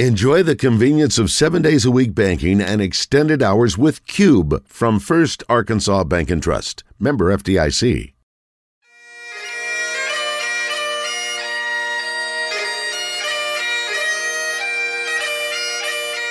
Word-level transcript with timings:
Enjoy 0.00 0.42
the 0.42 0.56
convenience 0.56 1.18
of 1.18 1.30
seven 1.30 1.62
days 1.62 1.84
a 1.84 1.90
week 1.92 2.16
banking 2.16 2.60
and 2.60 2.82
extended 2.82 3.44
hours 3.44 3.78
with 3.78 4.04
Cube 4.08 4.66
from 4.66 4.98
First 4.98 5.44
Arkansas 5.48 6.02
Bank 6.02 6.32
and 6.32 6.42
Trust. 6.42 6.82
Member 6.98 7.26
FDIC. 7.26 8.12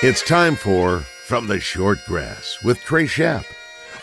It's 0.02 0.22
time 0.28 0.56
for 0.56 1.00
From 1.26 1.46
the 1.46 1.58
Short 1.58 2.00
Grass 2.06 2.58
with 2.62 2.78
Trey 2.80 3.06
Schapp, 3.06 3.46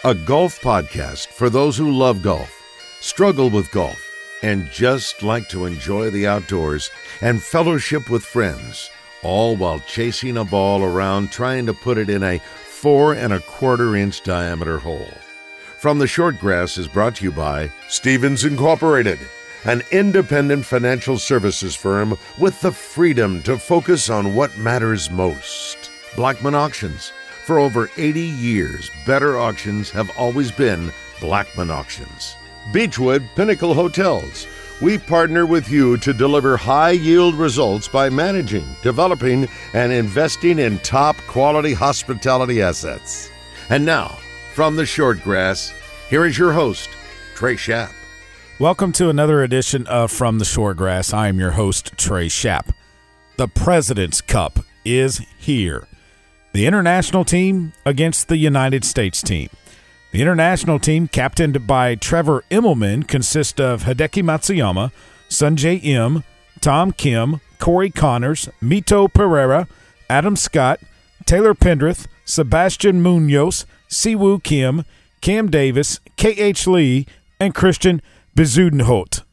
a 0.04 0.16
golf 0.16 0.60
podcast 0.62 1.28
for 1.28 1.52
those 1.52 1.78
who 1.78 1.92
love 1.92 2.24
golf, 2.24 2.52
struggle 3.00 3.52
with 3.52 3.72
golf, 3.72 4.02
and 4.42 4.68
just 4.72 5.22
like 5.22 5.48
to 5.50 5.68
enjoy 5.68 6.10
the 6.10 6.26
outdoors 6.26 6.90
and 7.22 7.44
fellowship 7.44 8.10
with 8.10 8.24
friends 8.24 8.90
all 9.24 9.56
while 9.56 9.80
chasing 9.82 10.38
a 10.38 10.46
ball 10.46 10.84
around 10.84 11.32
trying 11.32 11.66
to 11.66 11.74
put 11.74 11.98
it 11.98 12.10
in 12.10 12.24
a 12.24 12.40
four 12.40 13.14
and 13.14 13.32
a 13.34 13.40
quarter 13.42 13.96
inch 13.96 14.22
diameter 14.24 14.80
hole. 14.80 15.14
From 15.80 16.00
the 16.00 16.08
Short 16.08 16.40
Grass 16.40 16.78
is 16.78 16.88
brought 16.88 17.16
to 17.16 17.24
you 17.24 17.32
by 17.32 17.72
Stevens 17.88 18.44
Incorporated, 18.46 19.20
an 19.66 19.82
independent 19.92 20.66
financial 20.66 21.18
services 21.18 21.76
firm 21.76 22.18
with 22.40 22.60
the 22.62 22.72
freedom 22.72 23.42
to 23.44 23.58
focus 23.58 24.10
on 24.10 24.36
what 24.36 24.58
matters 24.58 25.10
most. 25.10 25.90
Blackman 26.16 26.56
Auctions. 26.56 27.12
For 27.46 27.58
over 27.58 27.90
80 27.98 28.22
years, 28.22 28.92
better 29.06 29.38
auctions 29.38 29.90
have 29.92 30.12
always 30.18 30.52
been 30.52 30.92
Blackman 31.20 31.72
Auctions. 31.72 32.36
Beechwood 32.72 33.28
Pinnacle 33.36 33.74
Hotels 33.74 34.48
we 34.82 34.98
partner 34.98 35.46
with 35.46 35.70
you 35.70 35.96
to 35.98 36.12
deliver 36.12 36.58
high 36.58 36.92
yield 36.92 37.36
results 37.36 37.88
by 37.88 38.10
managing, 38.10 38.66
developing, 38.82 39.48
and 39.74 39.92
investing 39.92 40.58
in 40.58 40.80
top 40.80 41.16
quality 41.28 41.72
hospitality 41.72 42.64
assets. 42.64 43.30
And 43.70 43.86
now, 43.86 44.18
from 44.56 44.76
the 44.76 44.86
short 44.86 45.24
grass, 45.24 45.72
here 46.10 46.26
is 46.26 46.38
your 46.38 46.52
host, 46.52 46.90
Trey 47.36 47.56
Schapp. 47.56 47.92
Welcome 48.60 48.92
to 48.94 49.10
another 49.10 49.44
edition 49.44 49.86
of 49.86 50.12
From 50.12 50.40
the 50.40 50.46
Short 50.46 50.78
Grass. 50.78 51.14
I 51.14 51.28
am 51.28 51.40
your 51.40 51.52
host, 51.52 51.98
Trey 51.98 52.28
Schapp. 52.28 52.74
The 53.38 53.48
President's 53.48 54.20
Cup 54.20 54.60
is 54.84 55.20
here. 55.38 55.88
The 56.54 56.66
international 56.66 57.24
team 57.24 57.74
against 57.86 58.28
the 58.28 58.38
United 58.38 58.84
States 58.84 59.22
team. 59.22 59.50
The 60.12 60.22
international 60.22 60.78
team, 60.78 61.08
captained 61.08 61.66
by 61.66 61.96
Trevor 61.96 62.44
Immelman, 62.52 63.08
consists 63.08 63.60
of 63.60 63.84
Hideki 63.84 64.22
Matsuyama, 64.24 64.92
Sungjae 65.30 65.82
Im, 65.84 66.26
Tom 66.60 66.92
Kim, 66.92 67.40
Corey 67.60 67.90
Conners, 67.90 68.50
Mito 68.62 69.12
Pereira, 69.12 69.68
Adam 70.10 70.36
Scott, 70.36 70.82
Taylor 71.26 71.54
Pendrith, 71.54 72.08
Sebastian 72.26 73.02
Munoz, 73.02 73.66
Siwoo 73.90 74.44
Kim, 74.44 74.84
Cam 75.22 75.50
Davis, 75.50 76.02
K.H. 76.18 76.68
Lee, 76.68 77.08
and 77.40 77.56
Christian 77.56 78.02
Bezuidenhout. 78.36 79.24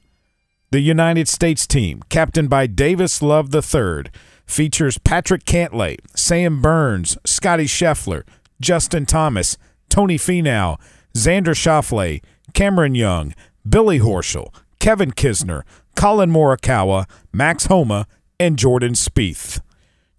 The 0.71 0.81
United 0.81 1.29
States 1.29 1.67
team, 1.67 2.03
captained 2.09 2.51
by 2.51 2.67
Davis 2.67 3.21
Love 3.21 3.53
III, 3.53 4.11
features 4.47 4.99
Patrick 4.99 5.45
Cantlay, 5.45 5.97
Sam 6.15 6.63
Burns, 6.63 7.19
Scotty 7.25 7.65
Scheffler, 7.65 8.23
Justin 8.61 9.07
Thomas, 9.07 9.57
Tony 9.99 10.17
Finau, 10.17 10.79
Xander 11.13 11.57
Schauffele, 11.57 12.23
Cameron 12.55 12.95
Young, 12.95 13.35
Billy 13.69 13.99
Horschel, 13.99 14.55
Kevin 14.79 15.11
Kisner, 15.11 15.63
Collin 15.97 16.31
Morikawa, 16.31 17.07
Max 17.33 17.67
Homa, 17.67 18.07
and 18.39 18.57
Jordan 18.57 18.93
Spieth. 18.93 19.61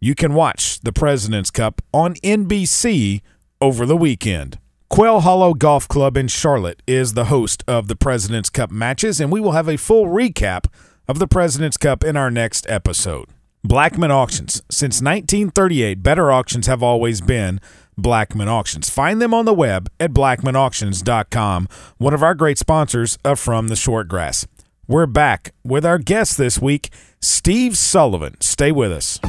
You 0.02 0.16
can 0.16 0.34
watch 0.34 0.82
the 0.82 0.92
President's 0.92 1.50
Cup 1.50 1.82
on 1.94 2.16
NBC 2.16 3.22
over 3.62 3.86
the 3.86 3.96
weekend. 3.96 4.60
Quail 4.90 5.22
Hollow 5.22 5.54
Golf 5.54 5.88
Club 5.88 6.18
in 6.18 6.28
Charlotte 6.28 6.84
is 6.86 7.14
the 7.14 7.26
host 7.26 7.64
of 7.66 7.88
the 7.88 7.96
President's 7.96 8.50
Cup 8.50 8.72
matches, 8.72 9.22
and 9.22 9.32
we 9.32 9.40
will 9.40 9.54
have 9.54 9.70
a 9.70 9.78
full 9.78 10.08
recap 10.08 10.66
of 11.08 11.20
the 11.20 11.28
President's 11.28 11.78
Cup 11.78 12.04
in 12.04 12.18
our 12.18 12.30
next 12.30 12.70
episode. 12.70 13.30
Blackman 13.64 14.12
Auctions. 14.12 14.62
Since 14.70 15.02
1938, 15.02 16.04
better 16.04 16.32
auctions 16.32 16.68
have 16.68 16.84
always 16.84 17.22
been 17.22 17.60
Blackman 18.02 18.48
Auctions. 18.48 18.90
Find 18.90 19.22
them 19.22 19.34
on 19.34 19.46
the 19.46 19.54
web 19.54 19.90
at 20.00 20.12
blackmanauctions.com, 20.14 21.68
one 21.98 22.14
of 22.14 22.24
our 22.24 22.36
great 22.36 22.58
sponsors 22.58 23.18
of 23.24 23.40
From 23.40 23.68
the 23.68 23.76
Shortgrass. 23.76 24.46
We're 24.88 25.06
back 25.06 25.54
with 25.64 25.86
our 25.86 26.00
guest 26.00 26.38
this 26.38 26.60
week, 26.60 26.90
Steve 27.22 27.78
Sullivan. 27.78 28.40
Stay 28.42 28.72
with 28.72 28.92
us. 28.92 29.20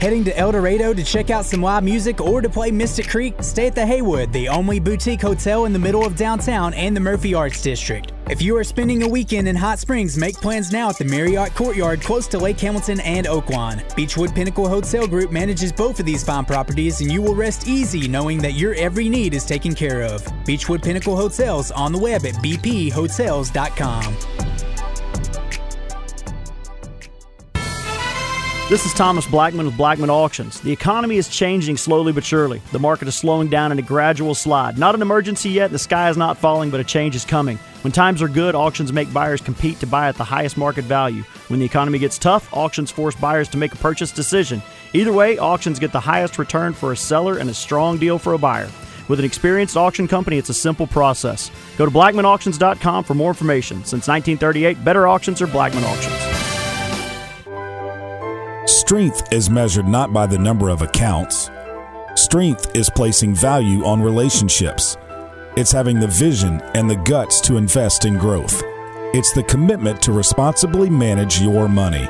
Heading 0.00 0.24
to 0.24 0.36
El 0.36 0.50
Dorado 0.52 0.92
to 0.92 1.04
check 1.04 1.30
out 1.30 1.44
some 1.44 1.62
live 1.62 1.84
music 1.84 2.20
or 2.20 2.40
to 2.40 2.48
play 2.48 2.70
Mystic 2.70 3.08
Creek? 3.08 3.34
Stay 3.40 3.68
at 3.68 3.74
the 3.74 3.86
Haywood, 3.86 4.32
the 4.32 4.48
only 4.48 4.80
boutique 4.80 5.22
hotel 5.22 5.64
in 5.64 5.72
the 5.72 5.78
middle 5.78 6.04
of 6.04 6.16
downtown 6.16 6.74
and 6.74 6.96
the 6.96 7.00
Murphy 7.00 7.34
Arts 7.34 7.62
District. 7.62 8.12
If 8.28 8.42
you 8.42 8.56
are 8.56 8.64
spending 8.64 9.02
a 9.02 9.08
weekend 9.08 9.46
in 9.46 9.54
Hot 9.54 9.78
Springs, 9.78 10.16
make 10.16 10.36
plans 10.36 10.72
now 10.72 10.88
at 10.88 10.98
the 10.98 11.04
Marriott 11.04 11.54
Courtyard 11.54 12.00
close 12.00 12.26
to 12.28 12.38
Lake 12.38 12.58
Hamilton 12.58 12.98
and 13.00 13.26
Oaklawn. 13.26 13.94
Beechwood 13.94 14.34
Pinnacle 14.34 14.68
Hotel 14.68 15.06
Group 15.06 15.30
manages 15.30 15.72
both 15.72 16.00
of 16.00 16.06
these 16.06 16.24
fine 16.24 16.44
properties, 16.44 17.00
and 17.00 17.12
you 17.12 17.22
will 17.22 17.34
rest 17.34 17.68
easy 17.68 18.08
knowing 18.08 18.38
that 18.38 18.52
your 18.52 18.74
every 18.74 19.08
need 19.08 19.34
is 19.34 19.44
taken 19.44 19.74
care 19.74 20.02
of. 20.02 20.26
Beechwood 20.44 20.82
Pinnacle 20.82 21.16
Hotels 21.16 21.70
on 21.70 21.92
the 21.92 21.98
web 21.98 22.24
at 22.26 22.34
bphotels.com. 22.34 24.16
This 28.72 28.86
is 28.86 28.94
Thomas 28.94 29.26
Blackman 29.26 29.66
with 29.66 29.76
Blackman 29.76 30.08
Auctions. 30.08 30.58
The 30.60 30.72
economy 30.72 31.18
is 31.18 31.28
changing 31.28 31.76
slowly 31.76 32.10
but 32.10 32.24
surely. 32.24 32.62
The 32.72 32.78
market 32.78 33.06
is 33.06 33.14
slowing 33.14 33.48
down 33.48 33.70
in 33.70 33.78
a 33.78 33.82
gradual 33.82 34.34
slide. 34.34 34.78
Not 34.78 34.94
an 34.94 35.02
emergency 35.02 35.50
yet, 35.50 35.70
the 35.70 35.78
sky 35.78 36.08
is 36.08 36.16
not 36.16 36.38
falling, 36.38 36.70
but 36.70 36.80
a 36.80 36.84
change 36.84 37.14
is 37.14 37.26
coming. 37.26 37.58
When 37.82 37.92
times 37.92 38.22
are 38.22 38.28
good, 38.28 38.54
auctions 38.54 38.90
make 38.90 39.12
buyers 39.12 39.42
compete 39.42 39.78
to 39.80 39.86
buy 39.86 40.08
at 40.08 40.16
the 40.16 40.24
highest 40.24 40.56
market 40.56 40.86
value. 40.86 41.22
When 41.48 41.60
the 41.60 41.66
economy 41.66 41.98
gets 41.98 42.16
tough, 42.16 42.48
auctions 42.50 42.90
force 42.90 43.14
buyers 43.14 43.50
to 43.50 43.58
make 43.58 43.74
a 43.74 43.76
purchase 43.76 44.10
decision. 44.10 44.62
Either 44.94 45.12
way, 45.12 45.36
auctions 45.36 45.78
get 45.78 45.92
the 45.92 46.00
highest 46.00 46.38
return 46.38 46.72
for 46.72 46.92
a 46.92 46.96
seller 46.96 47.36
and 47.36 47.50
a 47.50 47.54
strong 47.54 47.98
deal 47.98 48.18
for 48.18 48.32
a 48.32 48.38
buyer. 48.38 48.70
With 49.06 49.18
an 49.18 49.26
experienced 49.26 49.76
auction 49.76 50.08
company, 50.08 50.38
it's 50.38 50.48
a 50.48 50.54
simple 50.54 50.86
process. 50.86 51.50
Go 51.76 51.84
to 51.84 51.92
blackmanauctions.com 51.92 53.04
for 53.04 53.12
more 53.12 53.28
information. 53.28 53.84
Since 53.84 54.08
1938, 54.08 54.82
better 54.82 55.06
auctions 55.06 55.42
are 55.42 55.46
Blackman 55.46 55.84
Auctions. 55.84 56.31
Strength 58.82 59.32
is 59.32 59.48
measured 59.48 59.86
not 59.86 60.12
by 60.12 60.26
the 60.26 60.36
number 60.36 60.68
of 60.68 60.82
accounts. 60.82 61.52
Strength 62.16 62.74
is 62.74 62.90
placing 62.90 63.32
value 63.32 63.84
on 63.84 64.02
relationships. 64.02 64.96
It's 65.56 65.70
having 65.70 66.00
the 66.00 66.08
vision 66.08 66.60
and 66.74 66.90
the 66.90 66.96
guts 66.96 67.40
to 67.42 67.58
invest 67.58 68.06
in 68.06 68.18
growth. 68.18 68.60
It's 69.14 69.32
the 69.32 69.44
commitment 69.44 70.02
to 70.02 70.12
responsibly 70.12 70.90
manage 70.90 71.40
your 71.40 71.68
money. 71.68 72.08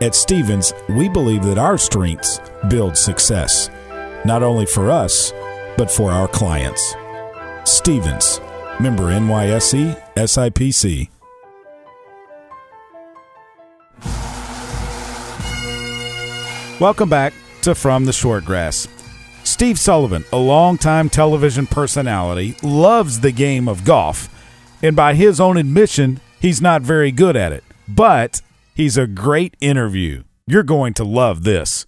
At 0.00 0.16
Stevens, 0.16 0.74
we 0.88 1.08
believe 1.08 1.44
that 1.44 1.56
our 1.56 1.78
strengths 1.78 2.40
build 2.68 2.96
success, 2.98 3.70
not 4.24 4.42
only 4.42 4.66
for 4.66 4.90
us, 4.90 5.32
but 5.78 5.88
for 5.88 6.10
our 6.10 6.26
clients. 6.26 6.96
Stevens, 7.62 8.40
member 8.80 9.04
NYSE, 9.04 9.96
SIPC. 10.16 11.08
Welcome 16.82 17.08
back 17.08 17.32
to 17.60 17.76
From 17.76 18.06
the 18.06 18.12
Short 18.12 18.44
Grass. 18.44 18.88
Steve 19.44 19.78
Sullivan, 19.78 20.24
a 20.32 20.36
longtime 20.36 21.10
television 21.10 21.64
personality, 21.64 22.56
loves 22.60 23.20
the 23.20 23.30
game 23.30 23.68
of 23.68 23.84
golf, 23.84 24.28
and 24.82 24.96
by 24.96 25.14
his 25.14 25.38
own 25.38 25.56
admission, 25.58 26.18
he's 26.40 26.60
not 26.60 26.82
very 26.82 27.12
good 27.12 27.36
at 27.36 27.52
it. 27.52 27.62
But 27.86 28.42
he's 28.74 28.96
a 28.96 29.06
great 29.06 29.56
interview. 29.60 30.24
You're 30.48 30.64
going 30.64 30.92
to 30.94 31.04
love 31.04 31.44
this. 31.44 31.86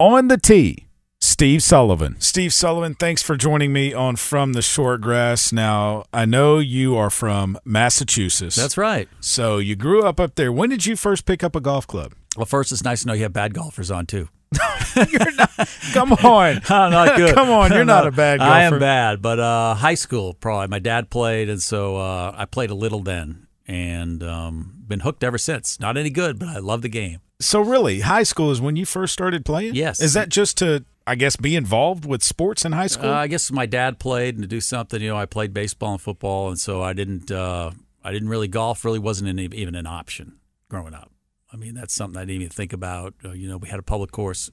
On 0.00 0.26
the 0.26 0.38
tee, 0.38 0.88
Steve 1.20 1.62
Sullivan. 1.62 2.20
Steve 2.20 2.52
Sullivan, 2.52 2.96
thanks 2.96 3.22
for 3.22 3.36
joining 3.36 3.72
me 3.72 3.94
on 3.94 4.16
From 4.16 4.54
the 4.54 4.62
Short 4.62 5.02
Grass. 5.02 5.52
Now, 5.52 6.02
I 6.12 6.24
know 6.24 6.58
you 6.58 6.96
are 6.96 7.10
from 7.10 7.60
Massachusetts. 7.64 8.56
That's 8.56 8.76
right. 8.76 9.08
So 9.20 9.58
you 9.58 9.76
grew 9.76 10.02
up 10.02 10.18
up 10.18 10.34
there. 10.34 10.50
When 10.50 10.68
did 10.68 10.84
you 10.84 10.96
first 10.96 11.26
pick 11.26 11.44
up 11.44 11.54
a 11.54 11.60
golf 11.60 11.86
club? 11.86 12.14
Well, 12.36 12.46
first, 12.46 12.72
it's 12.72 12.84
nice 12.84 13.02
to 13.02 13.08
know 13.08 13.12
you 13.12 13.24
have 13.24 13.32
bad 13.32 13.54
golfers 13.54 13.90
on 13.90 14.06
too. 14.06 14.28
you're 15.08 15.32
not. 15.32 15.68
Come 15.92 16.12
on, 16.12 16.60
I'm 16.68 16.90
not 16.90 17.16
good. 17.16 17.34
come 17.34 17.50
on, 17.50 17.72
you're 17.72 17.84
not 17.84 18.06
a 18.06 18.10
bad 18.12 18.38
golfer. 18.38 18.52
I 18.52 18.62
am 18.62 18.78
bad, 18.78 19.22
but 19.22 19.38
uh, 19.38 19.74
high 19.74 19.94
school 19.94 20.34
probably. 20.34 20.68
My 20.68 20.78
dad 20.78 21.10
played, 21.10 21.48
and 21.48 21.62
so 21.62 21.96
uh, 21.96 22.34
I 22.36 22.44
played 22.44 22.70
a 22.70 22.74
little 22.74 23.00
then, 23.00 23.46
and 23.66 24.22
um, 24.22 24.82
been 24.86 25.00
hooked 25.00 25.24
ever 25.24 25.38
since. 25.38 25.80
Not 25.80 25.96
any 25.96 26.10
good, 26.10 26.38
but 26.38 26.48
I 26.48 26.58
love 26.58 26.82
the 26.82 26.88
game. 26.88 27.20
So 27.40 27.60
really, 27.60 28.00
high 28.00 28.22
school 28.22 28.50
is 28.50 28.60
when 28.60 28.76
you 28.76 28.86
first 28.86 29.12
started 29.12 29.44
playing. 29.44 29.74
Yes. 29.74 30.00
Is 30.00 30.14
that 30.14 30.28
just 30.28 30.58
to, 30.58 30.84
I 31.06 31.16
guess, 31.16 31.36
be 31.36 31.56
involved 31.56 32.04
with 32.04 32.22
sports 32.22 32.64
in 32.64 32.72
high 32.72 32.86
school? 32.86 33.10
Uh, 33.10 33.14
I 33.14 33.26
guess 33.26 33.50
my 33.50 33.66
dad 33.66 33.98
played, 33.98 34.34
and 34.34 34.42
to 34.42 34.48
do 34.48 34.60
something, 34.60 35.00
you 35.00 35.08
know, 35.08 35.16
I 35.16 35.26
played 35.26 35.52
baseball 35.52 35.92
and 35.92 36.00
football, 36.00 36.48
and 36.48 36.58
so 36.58 36.82
I 36.82 36.92
didn't. 36.92 37.30
Uh, 37.30 37.72
I 38.04 38.10
didn't 38.12 38.28
really 38.28 38.48
golf. 38.48 38.84
Really 38.84 38.98
wasn't 38.98 39.28
any, 39.28 39.44
even 39.54 39.74
an 39.74 39.86
option 39.86 40.38
growing 40.68 40.94
up. 40.94 41.11
I 41.52 41.56
mean, 41.56 41.74
that's 41.74 41.92
something 41.92 42.16
I 42.16 42.24
didn't 42.24 42.42
even 42.42 42.48
think 42.48 42.72
about. 42.72 43.14
Uh, 43.24 43.32
you 43.32 43.48
know, 43.48 43.58
we 43.58 43.68
had 43.68 43.78
a 43.78 43.82
public 43.82 44.10
course 44.10 44.50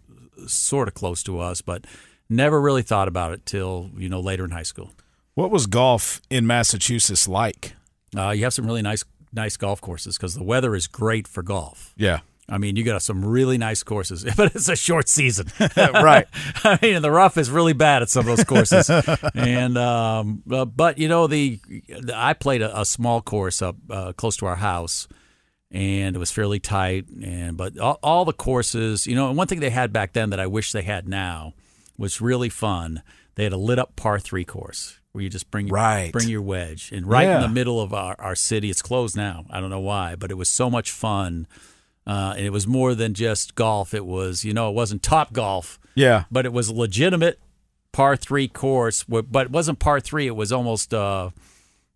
sort 0.48 0.88
of 0.88 0.94
close 0.94 1.24
to 1.24 1.40
us, 1.40 1.62
but 1.62 1.86
never 2.30 2.60
really 2.62 2.82
thought 2.82 3.08
about 3.08 3.34
it 3.34 3.46
till 3.46 3.90
you 3.98 4.10
know 4.10 4.20
later 4.20 4.46
in 4.46 4.52
high 4.52 4.64
school. 4.64 4.92
What 5.36 5.52
was 5.52 5.68
golf 5.68 6.22
in 6.30 6.46
Massachusetts 6.46 7.28
like? 7.28 7.74
Uh, 8.16 8.32
you 8.32 8.44
have 8.44 8.54
some 8.54 8.66
really 8.66 8.82
nice 8.82 9.04
nice 9.32 9.58
golf 9.58 9.82
courses 9.82 10.18
because 10.18 10.36
the 10.36 10.44
weather 10.44 10.76
is 10.76 10.88
great 10.88 11.28
for 11.28 11.44
golf. 11.44 11.94
Yeah. 11.98 12.20
I 12.52 12.58
mean, 12.58 12.76
you 12.76 12.84
got 12.84 13.04
some 13.04 13.24
really 13.24 13.60
nice 13.60 13.84
courses, 13.84 14.26
but 14.38 14.56
it's 14.56 14.70
a 14.70 14.76
short 14.76 15.08
season. 15.08 15.48
right. 15.78 16.28
I 16.64 16.80
mean, 16.82 17.02
the 17.02 17.12
rough 17.12 17.38
is 17.38 17.50
really 17.50 17.74
bad 17.74 18.02
at 18.02 18.10
some 18.10 18.28
of 18.28 18.38
those 18.38 18.44
courses. 18.44 18.90
and 19.36 19.78
um, 19.78 20.44
uh, 20.52 20.66
but 20.66 20.98
you 20.98 21.08
know, 21.08 21.28
the, 21.28 21.60
the 21.88 22.14
I 22.16 22.34
played 22.34 22.62
a, 22.62 22.82
a 22.82 22.86
small 22.86 23.22
course 23.22 23.62
up 23.62 23.76
uh, 23.90 24.14
close 24.14 24.36
to 24.38 24.48
our 24.48 24.56
house, 24.56 25.08
and 25.72 26.16
it 26.16 26.20
was 26.20 26.32
fairly 26.32 26.60
tight. 26.60 27.08
And 27.24 27.56
but 27.58 27.78
all, 27.80 28.00
all 28.04 28.26
the 28.26 28.34
courses, 28.34 29.06
you 29.08 29.16
know, 29.16 29.28
and 29.30 29.38
one 29.38 29.48
thing 29.48 29.60
they 29.60 29.70
had 29.70 29.94
back 29.94 30.14
then 30.14 30.30
that 30.32 30.40
I 30.40 30.48
wish 30.48 30.72
they 30.72 30.82
had 30.84 31.08
now 31.08 31.54
was 31.98 32.22
really 32.22 32.50
fun. 32.50 33.02
They 33.36 33.44
had 33.44 33.54
a 33.54 33.58
lit 33.58 33.80
up 33.80 33.96
par 33.96 34.20
three 34.20 34.46
course 34.46 35.00
where 35.12 35.24
you 35.24 35.30
just 35.30 35.50
bring 35.50 35.68
your, 35.68 35.76
Right. 35.76 36.12
bring 36.12 36.28
your 36.30 36.42
wedge, 36.42 36.92
and 36.92 37.06
right 37.08 37.28
in 37.28 37.42
the 37.42 37.48
middle 37.48 37.82
of 37.82 37.94
our, 37.94 38.16
our 38.20 38.36
city. 38.36 38.70
It's 38.70 38.82
closed 38.82 39.18
now. 39.18 39.46
I 39.50 39.60
don't 39.60 39.70
know 39.72 39.80
why, 39.80 40.16
but 40.16 40.30
it 40.30 40.36
was 40.36 40.50
so 40.50 40.70
much 40.70 40.92
fun. 40.92 41.48
Uh, 42.06 42.34
and 42.38 42.46
it 42.46 42.52
was 42.52 42.68
more 42.68 42.94
than 42.96 43.14
just 43.14 43.56
golf. 43.56 43.94
It 43.94 44.06
was, 44.06 44.44
you 44.46 44.54
know, 44.54 44.70
it 44.70 44.74
wasn't 44.76 45.02
top 45.04 45.34
golf 45.34 45.80
Yeah. 45.96 46.26
but 46.32 46.46
it 46.46 46.54
was 46.54 46.68
a 46.70 46.74
legitimate 46.74 47.40
par 47.92 48.16
three 48.16 48.48
course. 48.48 49.04
But 49.04 49.26
it 49.48 49.52
wasn't 49.52 49.80
par 49.80 50.00
three. 50.00 50.28
It 50.28 50.36
was 50.36 50.52
almost. 50.52 50.94
Uh, 50.94 51.30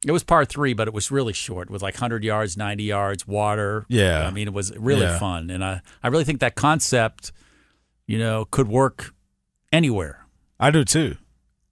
it 0.05 0.11
was 0.11 0.23
par 0.23 0.45
three, 0.45 0.73
but 0.73 0.87
it 0.87 0.93
was 0.93 1.11
really 1.11 1.33
short. 1.33 1.67
It 1.69 1.71
was 1.71 1.81
like 1.81 1.95
100 1.95 2.23
yards, 2.23 2.57
90 2.57 2.83
yards, 2.83 3.27
water. 3.27 3.85
Yeah. 3.89 4.27
I 4.27 4.31
mean, 4.31 4.47
it 4.47 4.53
was 4.53 4.75
really 4.77 5.01
Yeah. 5.03 5.17
fun, 5.19 5.49
and 5.49 5.63
I 5.63 5.81
I 6.03 6.07
really 6.09 6.23
think 6.23 6.39
that 6.41 6.55
concept, 6.55 7.31
you 8.07 8.17
know, 8.19 8.45
could 8.45 8.67
work 8.67 9.13
anywhere. 9.71 10.25
I 10.59 10.71
do 10.71 10.83
too. 10.83 11.17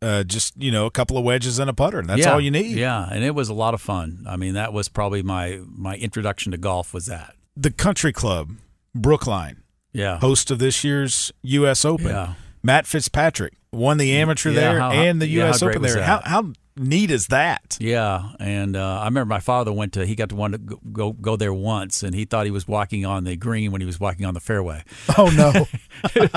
Uh, 0.01 0.23
just 0.23 0.53
you 0.57 0.71
know, 0.71 0.87
a 0.87 0.91
couple 0.91 1.15
of 1.17 1.23
wedges 1.23 1.59
and 1.59 1.69
a 1.69 1.73
putter. 1.73 1.99
and 1.99 2.09
That's 2.09 2.21
Yeah. 2.21 2.33
all 2.33 2.41
you 2.41 2.49
need. 2.51 2.75
Yeah, 2.75 3.07
and 3.11 3.23
it 3.23 3.35
was 3.35 3.49
a 3.49 3.53
lot 3.53 3.73
of 3.75 3.81
fun. 3.81 4.25
I 4.27 4.35
mean, 4.35 4.55
that 4.55 4.73
was 4.73 4.89
probably 4.89 5.21
my 5.21 5.59
my 5.67 5.95
introduction 5.95 6.51
to 6.53 6.57
golf. 6.57 6.93
Was 6.93 7.05
that? 7.05 7.35
The 7.55 7.69
country 7.69 8.11
club, 8.11 8.51
Brookline, 8.95 9.57
Yeah. 9.93 10.19
host 10.19 10.49
of 10.51 10.57
this 10.59 10.83
year's 10.83 11.31
U.S. 11.43 11.85
Open. 11.85 12.07
Yeah. 12.07 12.33
Matt 12.63 12.87
Fitzpatrick 12.87 13.53
won 13.71 13.97
the 13.97 14.11
amateur 14.13 14.49
Yeah, 14.51 14.59
there 14.59 14.79
how- 14.79 14.91
and 14.91 15.21
the 15.21 15.27
U.S. 15.27 15.61
Open 15.61 15.81
there. 15.83 16.01
How 16.01 16.21
how 16.25 16.51
neat 16.77 17.11
is 17.11 17.27
that? 17.27 17.77
Yeah, 17.79 18.31
and 18.39 18.75
uh, 18.75 18.99
I 19.01 19.05
remember 19.05 19.25
my 19.33 19.39
father 19.39 19.71
went 19.73 19.93
to. 19.93 20.05
He 20.05 20.15
got 20.15 20.29
to 20.29 20.35
want 20.35 20.53
to 20.53 20.57
go, 20.57 20.79
go 20.91 21.11
go 21.13 21.35
there 21.35 21.53
once, 21.53 22.03
and 22.03 22.13
he 22.15 22.25
thought 22.25 22.45
he 22.45 22.51
was 22.51 22.67
walking 22.67 23.05
on 23.05 23.23
the 23.23 23.35
green 23.35 23.71
when 23.71 23.81
he 23.81 23.85
was 23.87 23.99
walking 23.99 24.25
on 24.25 24.33
the 24.33 24.39
fairway. 24.39 24.83
Oh 25.17 25.29
no. 25.29 25.67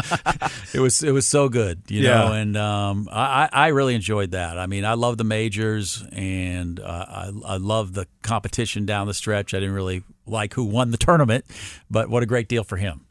It 0.74 0.80
was 0.80 1.02
it 1.02 1.12
was 1.12 1.26
so 1.26 1.48
good, 1.48 1.82
you 1.88 2.02
Yeah. 2.02 2.10
know, 2.18 2.32
and 2.32 2.56
um, 2.56 3.08
I 3.10 3.44
I 3.44 3.48
I 3.52 3.66
really 3.68 3.94
enjoyed 3.94 4.32
that. 4.32 4.58
I 4.58 4.66
mean, 4.66 4.84
I 4.84 4.94
love 4.94 5.16
the 5.18 5.24
majors, 5.24 6.04
and 6.12 6.80
uh, 6.80 7.06
I 7.08 7.32
I 7.46 7.56
love 7.56 7.94
the 7.94 8.06
competition 8.22 8.84
down 8.84 9.06
the 9.06 9.14
stretch. 9.14 9.54
I 9.54 9.60
didn't 9.60 9.74
really 9.74 10.02
like 10.26 10.54
who 10.54 10.64
won 10.64 10.90
the 10.90 10.96
tournament, 10.96 11.44
but 11.90 12.08
what 12.10 12.22
a 12.22 12.26
great 12.26 12.48
deal 12.48 12.64
for 12.64 12.76
him. 12.76 13.06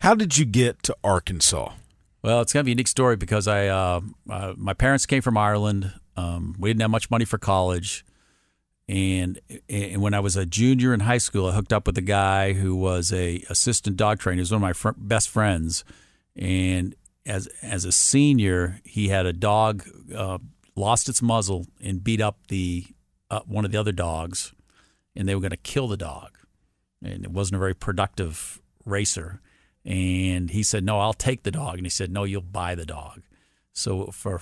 how 0.00 0.14
did 0.14 0.38
you 0.38 0.44
get 0.44 0.82
to 0.84 0.96
Arkansas? 1.02 1.72
Well, 2.22 2.40
it's 2.40 2.52
kind 2.52 2.60
of 2.62 2.66
a 2.68 2.70
unique 2.70 2.88
story 2.88 3.16
because 3.16 3.46
I 3.48 3.66
uh, 3.68 4.00
uh, 4.30 4.54
my 4.56 4.72
parents 4.72 5.04
came 5.06 5.20
from 5.22 5.36
Ireland. 5.36 5.92
Um, 6.16 6.54
we 6.58 6.70
didn't 6.70 6.82
have 6.82 6.90
much 6.90 7.10
money 7.10 7.24
for 7.24 7.38
college, 7.38 8.04
and 8.88 9.40
and 9.68 10.02
when 10.02 10.14
I 10.14 10.20
was 10.20 10.36
a 10.36 10.46
junior 10.46 10.94
in 10.94 11.00
high 11.00 11.18
school, 11.18 11.46
I 11.46 11.52
hooked 11.52 11.72
up 11.72 11.86
with 11.86 11.98
a 11.98 12.02
guy 12.02 12.52
who 12.52 12.76
was 12.76 13.12
a 13.12 13.44
assistant 13.48 13.96
dog 13.96 14.18
trainer. 14.18 14.36
He 14.36 14.40
was 14.40 14.50
one 14.50 14.58
of 14.58 14.62
my 14.62 14.72
fr- 14.72 14.90
best 14.96 15.28
friends, 15.28 15.84
and 16.36 16.94
as 17.26 17.48
as 17.62 17.84
a 17.84 17.92
senior, 17.92 18.80
he 18.84 19.08
had 19.08 19.26
a 19.26 19.32
dog 19.32 19.88
uh, 20.14 20.38
lost 20.76 21.08
its 21.08 21.22
muzzle 21.22 21.66
and 21.82 22.04
beat 22.04 22.20
up 22.20 22.46
the 22.48 22.86
uh, 23.30 23.40
one 23.46 23.64
of 23.64 23.72
the 23.72 23.78
other 23.78 23.92
dogs, 23.92 24.52
and 25.16 25.28
they 25.28 25.34
were 25.34 25.40
going 25.40 25.50
to 25.50 25.56
kill 25.56 25.88
the 25.88 25.96
dog, 25.96 26.38
and 27.02 27.24
it 27.24 27.30
wasn't 27.30 27.56
a 27.56 27.58
very 27.58 27.74
productive 27.74 28.60
racer. 28.84 29.40
And 29.84 30.50
he 30.50 30.62
said, 30.62 30.84
"No, 30.84 31.00
I'll 31.00 31.12
take 31.12 31.42
the 31.42 31.50
dog." 31.50 31.76
And 31.76 31.86
he 31.86 31.90
said, 31.90 32.10
"No, 32.10 32.24
you'll 32.24 32.42
buy 32.42 32.74
the 32.74 32.86
dog." 32.86 33.22
So 33.74 34.06
for 34.06 34.40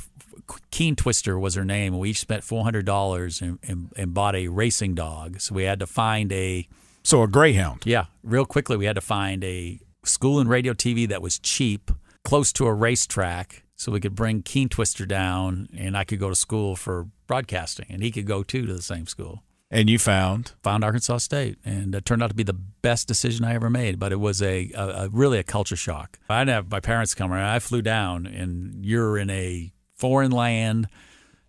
Keen 0.71 0.95
Twister 0.95 1.39
was 1.39 1.55
her 1.55 1.65
name, 1.65 1.99
we 1.99 2.11
each 2.11 2.21
spent 2.21 2.45
four 2.45 2.65
hundred 2.65 2.85
dollars 2.87 3.41
and, 3.41 3.59
and, 3.63 3.91
and 3.97 4.15
bought 4.15 4.37
a 4.37 4.49
racing 4.49 4.95
dog. 4.95 5.41
So 5.41 5.55
we 5.55 5.65
had 5.65 5.81
to 5.81 5.87
find 5.87 6.31
a 6.33 6.69
So 7.03 7.23
a 7.23 7.29
greyhound. 7.29 7.83
yeah, 7.85 8.07
real 8.23 8.45
quickly 8.45 8.77
we 8.77 8.85
had 8.85 8.97
to 8.97 9.01
find 9.01 9.43
a 9.43 9.81
school 10.05 10.39
and 10.39 10.49
radio 10.49 10.75
TV 10.75 11.09
that 11.09 11.23
was 11.23 11.39
cheap, 11.39 11.91
close 12.25 12.53
to 12.55 12.67
a 12.67 12.75
racetrack, 12.75 13.65
so 13.77 13.91
we 13.91 14.01
could 14.01 14.15
bring 14.15 14.43
Keen 14.43 14.69
Twister 14.69 15.07
down, 15.07 15.69
and 15.77 15.97
I 15.97 16.05
could 16.05 16.21
go 16.21 16.29
to 16.29 16.35
school 16.35 16.77
for 16.77 17.09
broadcasting, 17.27 17.87
and 17.89 18.03
he 18.03 18.11
could 18.11 18.27
go 18.27 18.43
too 18.43 18.67
to 18.67 18.75
the 18.75 18.83
same 18.83 19.07
school. 19.07 19.43
And 19.75 19.89
you 19.89 19.99
found 19.99 20.53
Found 20.65 20.85
Arkansas 20.85 21.17
State, 21.17 21.57
and 21.65 21.95
it 21.95 22.05
turned 22.05 22.23
out 22.23 22.29
to 22.29 22.35
be 22.37 22.43
the 22.43 22.53
best 22.53 23.09
decision 23.09 23.43
I 23.43 23.55
ever 23.55 23.71
made. 23.71 23.99
But 23.99 24.13
it 24.13 24.21
was 24.21 24.43
a, 24.43 24.71
a, 24.75 24.89
a 25.05 25.09
really 25.09 25.39
a 25.39 25.43
culture 25.43 25.77
shock. 25.77 26.19
I 26.29 26.43
didn't 26.43 26.55
have 26.55 26.71
my 26.71 26.81
parents 26.81 27.15
come 27.15 27.33
around. 27.33 27.49
I 27.49 27.59
flew 27.59 27.81
down, 27.81 28.27
and 28.27 28.85
you're 28.85 29.17
in 29.17 29.31
a 29.31 29.73
foreign 29.97 30.31
land, 30.31 30.89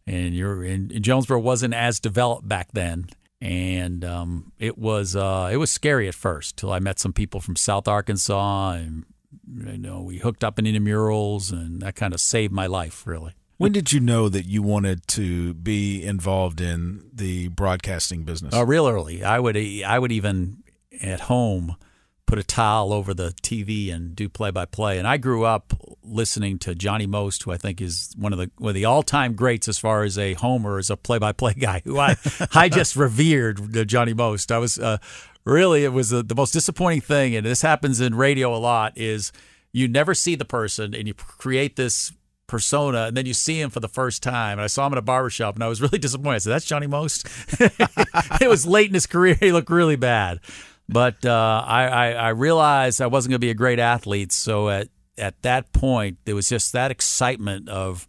and 0.07 0.33
you're 0.33 0.63
in, 0.63 0.89
in 0.89 1.03
Jonesboro 1.03 1.41
wasn't 1.41 1.73
as 1.73 1.99
developed 1.99 2.47
back 2.47 2.69
then, 2.71 3.07
and 3.41 4.05
um, 4.05 4.53
it 4.57 4.77
was 4.77 5.17
uh, 5.17 5.49
it 5.51 5.57
was 5.57 5.69
scary 5.69 6.07
at 6.07 6.15
first 6.15 6.55
till 6.55 6.71
I 6.71 6.79
met 6.79 6.99
some 6.99 7.11
people 7.11 7.41
from 7.41 7.57
South 7.57 7.89
Arkansas, 7.89 8.71
and 8.71 9.03
you 9.53 9.77
know 9.77 10.01
we 10.01 10.19
hooked 10.19 10.45
up 10.45 10.57
in 10.57 10.63
intramurals, 10.63 11.51
and 11.51 11.81
that 11.81 11.95
kind 11.95 12.13
of 12.13 12.21
saved 12.21 12.53
my 12.53 12.67
life 12.67 13.05
really. 13.05 13.33
When 13.57 13.71
did 13.71 13.91
you 13.91 13.99
know 13.99 14.29
that 14.29 14.45
you 14.45 14.61
wanted 14.61 15.07
to 15.09 15.53
be 15.53 16.03
involved 16.03 16.61
in 16.61 17.09
the 17.13 17.49
broadcasting 17.49 18.23
business? 18.23 18.53
Uh, 18.53 18.65
real 18.65 18.87
early. 18.87 19.23
I 19.23 19.39
would 19.39 19.57
I 19.57 19.99
would 19.99 20.11
even 20.11 20.63
at 21.01 21.21
home 21.21 21.75
put 22.25 22.39
a 22.39 22.43
towel 22.43 22.93
over 22.93 23.13
the 23.13 23.29
TV 23.43 23.93
and 23.93 24.15
do 24.15 24.27
play 24.27 24.49
by 24.49 24.65
play. 24.65 24.97
And 24.97 25.07
I 25.07 25.17
grew 25.17 25.43
up 25.43 25.73
listening 26.03 26.57
to 26.59 26.73
Johnny 26.73 27.05
Most, 27.05 27.43
who 27.43 27.51
I 27.51 27.57
think 27.57 27.81
is 27.81 28.13
one 28.17 28.33
of 28.33 28.39
the 28.39 28.49
one 28.57 28.69
of 28.69 28.75
the 28.75 28.85
all 28.85 29.03
time 29.03 29.33
greats 29.33 29.67
as 29.67 29.77
far 29.77 30.03
as 30.03 30.17
a 30.17 30.33
homer, 30.33 30.77
as 30.77 30.89
a 30.89 30.97
play 30.97 31.19
by 31.19 31.31
play 31.31 31.53
guy. 31.53 31.81
Who 31.83 31.99
I 31.99 32.15
I 32.53 32.69
just 32.69 32.95
revered 32.95 33.87
Johnny 33.87 34.13
Most. 34.13 34.51
I 34.51 34.57
was 34.57 34.79
uh, 34.79 34.97
really 35.45 35.83
it 35.83 35.93
was 35.93 36.11
uh, 36.11 36.23
the 36.25 36.35
most 36.35 36.51
disappointing 36.51 37.01
thing, 37.01 37.35
and 37.35 37.45
this 37.45 37.61
happens 37.61 38.01
in 38.01 38.15
radio 38.15 38.55
a 38.55 38.57
lot. 38.57 38.93
Is 38.97 39.31
you 39.71 39.87
never 39.87 40.13
see 40.13 40.35
the 40.35 40.45
person 40.45 40.93
and 40.93 41.07
you 41.07 41.13
create 41.13 41.75
this 41.75 42.13
persona 42.47 43.03
and 43.05 43.17
then 43.17 43.25
you 43.25 43.33
see 43.33 43.59
him 43.59 43.69
for 43.69 43.79
the 43.79 43.87
first 43.87 44.21
time 44.21 44.53
and 44.53 44.61
I 44.61 44.67
saw 44.67 44.85
him 44.85 44.93
at 44.93 44.99
a 44.99 45.03
barbershop 45.03 45.55
and 45.55 45.63
I 45.63 45.67
was 45.67 45.81
really 45.81 45.97
disappointed. 45.99 46.35
I 46.35 46.37
said, 46.39 46.51
That's 46.51 46.65
Johnny 46.65 46.87
Most. 46.87 47.27
it 47.59 48.49
was 48.49 48.65
late 48.65 48.87
in 48.87 48.93
his 48.93 49.05
career. 49.05 49.35
He 49.39 49.51
looked 49.51 49.69
really 49.69 49.95
bad. 49.95 50.39
But 50.89 51.25
uh, 51.25 51.63
I, 51.65 51.85
I, 51.85 52.11
I 52.11 52.29
realized 52.29 53.01
I 53.01 53.07
wasn't 53.07 53.31
going 53.31 53.39
to 53.39 53.45
be 53.45 53.49
a 53.49 53.55
great 53.55 53.79
athlete. 53.79 54.31
So 54.31 54.69
at, 54.69 54.89
at 55.17 55.41
that 55.43 55.71
point, 55.73 56.17
there 56.25 56.35
was 56.35 56.49
just 56.49 56.73
that 56.73 56.91
excitement 56.91 57.69
of 57.69 58.07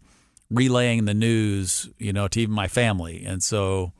relaying 0.49 1.05
the 1.05 1.13
news, 1.13 1.89
you 1.97 2.13
know, 2.13 2.27
to 2.27 2.41
even 2.41 2.53
my 2.53 2.67
family. 2.67 3.23
And 3.25 3.41
so 3.41 3.93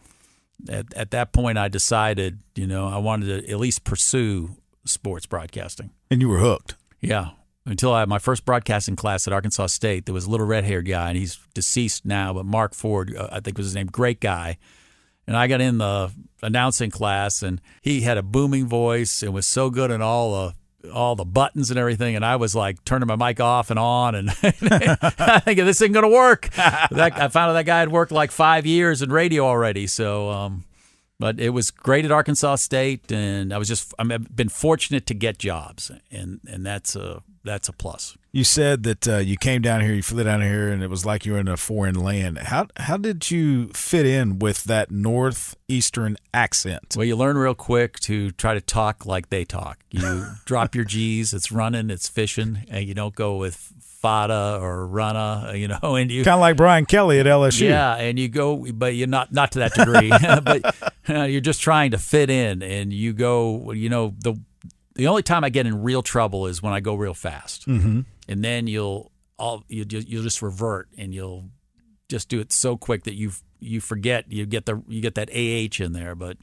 at, 0.70 0.94
at 0.94 1.12
that 1.12 1.34
point, 1.34 1.58
I 1.58 1.68
decided, 1.68 2.40
you 2.56 2.68
know, 2.68 2.88
I 2.88 2.98
wanted 2.98 3.46
to 3.46 3.52
at 3.52 3.60
least 3.60 3.84
pursue 3.84 4.58
sports 4.86 5.26
broadcasting. 5.26 5.92
and 6.12 6.22
you 6.22 6.30
were 6.30 6.40
hooked. 6.40 6.76
Yeah. 7.02 7.32
Until 7.68 7.94
I 7.94 8.02
had 8.02 8.10
my 8.10 8.20
first 8.20 8.46
broadcasting 8.46 8.96
class 8.96 9.26
at 9.26 9.34
Arkansas 9.34 9.68
State, 9.68 10.06
there 10.06 10.14
was 10.14 10.26
a 10.26 10.30
little 10.30 10.46
red 10.46 10.66
haired 10.66 10.88
guy, 10.88 11.10
and 11.10 11.18
he's 11.18 11.40
deceased 11.56 12.06
now, 12.06 12.32
but 12.32 12.46
Mark 12.46 12.76
Ford, 12.76 13.16
uh, 13.16 13.30
I 13.32 13.40
think 13.40 13.58
was 13.58 13.66
his 13.68 13.76
name, 13.76 13.88
great 13.88 14.22
guy. 14.22 14.58
And 15.26 15.36
I 15.36 15.48
got 15.48 15.62
in 15.62 15.80
the 15.80 16.12
announcing 16.44 16.92
class, 16.92 17.42
and 17.42 17.60
he 17.82 18.02
had 18.02 18.18
a 18.18 18.24
booming 18.24 18.68
voice 18.68 19.24
and 19.24 19.34
was 19.34 19.48
so 19.48 19.72
good 19.72 19.90
in 19.90 20.02
all 20.02 20.32
the 20.32 20.54
all 20.94 21.16
the 21.16 21.26
buttons 21.26 21.72
and 21.72 21.80
everything. 21.80 22.16
And 22.16 22.24
I 22.24 22.36
was 22.36 22.56
like 22.56 22.86
turning 22.86 23.08
my 23.08 23.16
mic 23.16 23.40
off 23.40 23.72
and 23.72 23.80
on, 23.80 24.14
and 24.14 24.30
I 24.44 25.42
think 25.44 25.60
this 25.60 25.82
isn't 25.82 25.94
going 25.94 26.04
to 26.04 26.16
work. 26.16 26.50
that, 26.52 27.14
I 27.16 27.28
found 27.30 27.50
out 27.50 27.54
that 27.54 27.66
guy 27.66 27.80
had 27.80 27.92
worked 27.92 28.12
like 28.12 28.32
five 28.32 28.68
years 28.68 29.02
in 29.02 29.12
radio 29.12 29.46
already. 29.46 29.88
So, 29.88 30.30
um, 30.30 30.64
but 31.20 31.40
it 31.40 31.50
was 31.50 31.72
great 31.72 32.06
at 32.06 32.12
Arkansas 32.12 32.56
State, 32.56 33.12
and 33.12 33.54
I 33.54 33.58
was 33.58 33.68
just 33.68 33.94
I've 33.98 34.36
been 34.36 34.50
fortunate 34.50 35.06
to 35.08 35.14
get 35.14 35.38
jobs, 35.38 35.92
and 36.12 36.40
and 36.48 36.66
that's 36.66 36.96
a 36.96 37.24
that's 37.44 37.70
a 37.70 37.74
plus. 37.74 38.18
You 38.32 38.44
said 38.44 38.84
that 38.84 39.08
uh, 39.08 39.18
you 39.18 39.38
came 39.38 39.62
down 39.62 39.80
here, 39.80 39.94
you 39.94 40.04
flew 40.04 40.24
down 40.26 40.42
here, 40.42 40.70
and 40.70 40.84
it 40.84 40.90
was 40.90 41.06
like 41.06 41.26
you 41.26 41.34
were 41.34 41.40
in 41.40 41.48
a 41.48 41.56
foreign 41.56 41.96
land. 41.96 42.38
How 42.40 42.68
how 42.78 42.98
did 42.98 43.32
you 43.32 43.70
fit 43.70 44.06
in 44.06 44.40
with 44.40 44.66
that 44.66 44.92
northeastern 44.92 46.18
accent? 46.34 46.96
Well, 46.98 47.06
you 47.06 47.16
learn 47.16 47.38
real 47.38 47.56
quick 47.56 48.00
to 48.02 48.32
try 48.32 48.54
to 48.54 48.62
talk 48.62 49.06
like 49.06 49.30
they 49.30 49.46
talk. 49.46 49.80
You 49.92 50.26
drop 50.46 50.76
your 50.76 50.86
G's. 50.86 51.34
It's 51.34 51.52
running. 51.52 51.90
It's 51.90 52.10
fishing, 52.10 52.66
and 52.70 52.86
you 52.86 52.94
don't 52.94 53.16
go 53.16 53.38
with 53.38 53.72
fada 54.06 54.60
or 54.62 54.88
runna. 54.88 55.54
You 55.56 55.68
know, 55.68 55.80
and 55.96 56.12
you 56.12 56.24
Kind 56.24 56.36
of 56.36 56.42
like 56.42 56.58
Brian 56.58 56.86
Kelly 56.86 57.20
at 57.20 57.26
LSU. 57.26 57.62
Yeah, 57.62 57.96
and 57.96 58.20
you 58.20 58.30
go, 58.30 58.58
but 58.74 58.96
you're 58.96 59.08
not 59.08 59.34
not 59.34 59.52
to 59.54 59.60
that 59.60 59.74
degree. 59.74 60.10
but 60.44 60.94
uh, 61.10 61.24
you're 61.24 61.42
just 61.42 61.62
trying 61.62 61.92
to 61.92 61.98
fit 61.98 62.30
in, 62.30 62.62
and 62.62 62.94
you 62.94 63.14
go. 63.14 63.72
You 63.72 63.90
know, 63.90 64.14
the 64.20 64.40
the 64.94 65.08
only 65.08 65.24
time 65.24 65.44
I 65.44 65.50
get 65.50 65.66
in 65.66 65.82
real 65.82 66.04
trouble 66.04 66.48
is 66.48 66.62
when 66.62 66.74
I 66.74 66.80
go 66.80 66.96
real 66.96 67.14
fast. 67.14 67.68
Mm-hmm. 67.68 68.02
and 68.28 68.44
then 68.44 68.68
you'll 68.68 69.12
all 69.38 69.64
you 69.68 69.86
you'll 69.90 70.24
just 70.24 70.42
revert 70.42 70.88
and 70.98 71.14
you'll 71.14 71.50
just 72.08 72.30
do 72.30 72.40
it 72.40 72.54
so 72.54 72.78
quick 72.78 73.04
that 73.04 73.16
you 73.16 73.32
you 73.60 73.82
forget 73.82 74.32
you 74.32 74.46
get 74.46 74.66
the 74.66 74.82
you 74.88 75.02
get 75.02 75.16
that 75.16 75.30
AH 75.32 75.84
in 75.84 75.94
there, 75.94 76.16
but. 76.16 76.38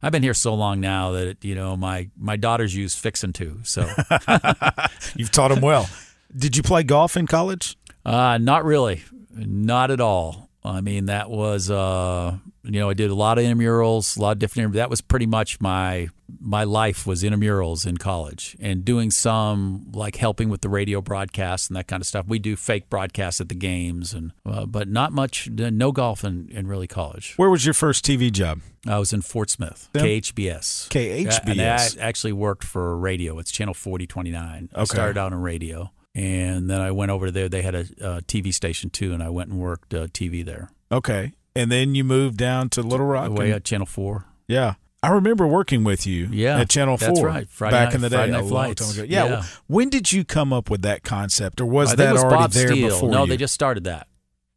I've 0.00 0.12
been 0.12 0.22
here 0.22 0.32
so 0.32 0.54
long 0.54 0.78
now 0.80 1.10
that 1.10 1.26
it, 1.26 1.44
you 1.44 1.56
know 1.56 1.76
my 1.76 2.08
my 2.16 2.36
daughters 2.36 2.72
use 2.72 2.94
fixin' 2.94 3.32
too. 3.32 3.58
So 3.64 3.80
You've 5.16 5.32
taught 5.32 5.48
them 5.48 5.60
well. 5.60 5.88
Did 6.36 6.56
you 6.56 6.62
play 6.62 6.82
golf 6.82 7.16
in 7.16 7.26
college? 7.26 7.76
Uh, 8.04 8.38
not 8.38 8.64
really, 8.64 9.02
not 9.34 9.90
at 9.90 10.00
all. 10.00 10.48
I 10.64 10.80
mean, 10.80 11.06
that 11.06 11.30
was 11.30 11.70
uh, 11.70 12.36
you 12.64 12.72
know, 12.80 12.90
I 12.90 12.94
did 12.94 13.10
a 13.10 13.14
lot 13.14 13.38
of 13.38 13.44
intramurals, 13.44 14.18
a 14.18 14.20
lot 14.20 14.32
of 14.32 14.38
different. 14.38 14.74
That 14.74 14.90
was 14.90 15.00
pretty 15.00 15.26
much 15.26 15.60
my 15.60 16.08
my 16.40 16.64
life 16.64 17.06
was 17.06 17.22
intramurals 17.22 17.86
in 17.86 17.96
college 17.96 18.54
and 18.60 18.84
doing 18.84 19.10
some 19.10 19.86
like 19.92 20.16
helping 20.16 20.50
with 20.50 20.60
the 20.60 20.68
radio 20.68 21.00
broadcasts 21.00 21.68
and 21.68 21.76
that 21.76 21.86
kind 21.86 22.02
of 22.02 22.06
stuff. 22.06 22.26
We 22.28 22.38
do 22.38 22.56
fake 22.56 22.90
broadcasts 22.90 23.40
at 23.40 23.48
the 23.48 23.54
games, 23.54 24.12
and 24.12 24.32
uh, 24.44 24.66
but 24.66 24.88
not 24.88 25.12
much, 25.12 25.48
no 25.48 25.92
golf 25.92 26.24
in, 26.24 26.48
in 26.50 26.66
really 26.66 26.86
college. 26.86 27.34
Where 27.36 27.48
was 27.50 27.64
your 27.64 27.74
first 27.74 28.04
TV 28.04 28.30
job? 28.30 28.60
I 28.86 28.98
was 28.98 29.12
in 29.12 29.22
Fort 29.22 29.50
Smith, 29.50 29.88
Yeah. 29.94 30.02
KHBS. 30.02 30.88
KHBS. 30.88 31.48
And 31.50 31.60
I 31.60 31.88
actually 32.00 32.32
worked 32.32 32.64
for 32.64 32.96
radio. 32.98 33.38
It's 33.38 33.50
channel 33.50 33.74
4029. 33.74 34.68
I 34.74 34.84
started 34.84 35.18
out 35.18 35.32
on 35.32 35.40
radio. 35.40 35.90
And 36.18 36.68
then 36.68 36.80
I 36.80 36.90
went 36.90 37.10
over 37.10 37.30
there. 37.30 37.48
They 37.48 37.62
had 37.62 37.74
a, 37.74 37.80
uh 37.80 38.20
TV 38.26 38.52
station 38.52 38.90
too, 38.90 39.12
and 39.12 39.22
I 39.22 39.28
went 39.28 39.50
and 39.50 39.58
worked 39.60 39.94
uh, 39.94 40.06
TV 40.08 40.44
there. 40.44 40.70
Okay. 40.90 41.32
And 41.54 41.70
then 41.72 41.94
you 41.94 42.04
moved 42.04 42.36
down 42.36 42.68
to 42.70 42.82
Little 42.82 43.06
Rock. 43.06 43.30
And- 43.30 43.38
at 43.40 43.64
Channel 43.64 43.86
4. 43.86 44.24
yeah. 44.48 44.74
I 45.00 45.10
remember 45.10 45.46
working 45.46 45.84
with 45.84 46.08
you 46.08 46.26
Yeah, 46.32 46.58
at 46.58 46.68
Channel 46.70 46.96
4 46.98 47.06
that's 47.08 47.22
right. 47.22 47.48
Friday 47.48 47.70
back 47.76 47.86
night- 47.90 47.94
in 47.94 48.00
the 48.00 48.08
day. 48.10 48.30
A 48.32 48.42
long 48.42 48.74
time 48.74 48.90
ago. 48.90 49.04
Yeah. 49.04 49.26
Yeah. 49.26 49.42
When 49.68 49.90
did 49.90 50.10
you 50.12 50.24
come 50.24 50.52
up 50.52 50.70
with 50.70 50.82
that 50.82 51.04
concept 51.04 51.60
or 51.60 51.66
was 51.66 51.92
I 51.92 51.94
that 51.96 52.12
was 52.14 52.24
already 52.24 52.42
Bob 52.42 52.50
there 52.50 52.68
Steele. 52.68 52.88
before 52.88 53.10
No, 53.10 53.22
you? 53.22 53.28
they 53.28 53.36
just 53.36 53.54
started 53.54 53.84
that. 53.84 54.08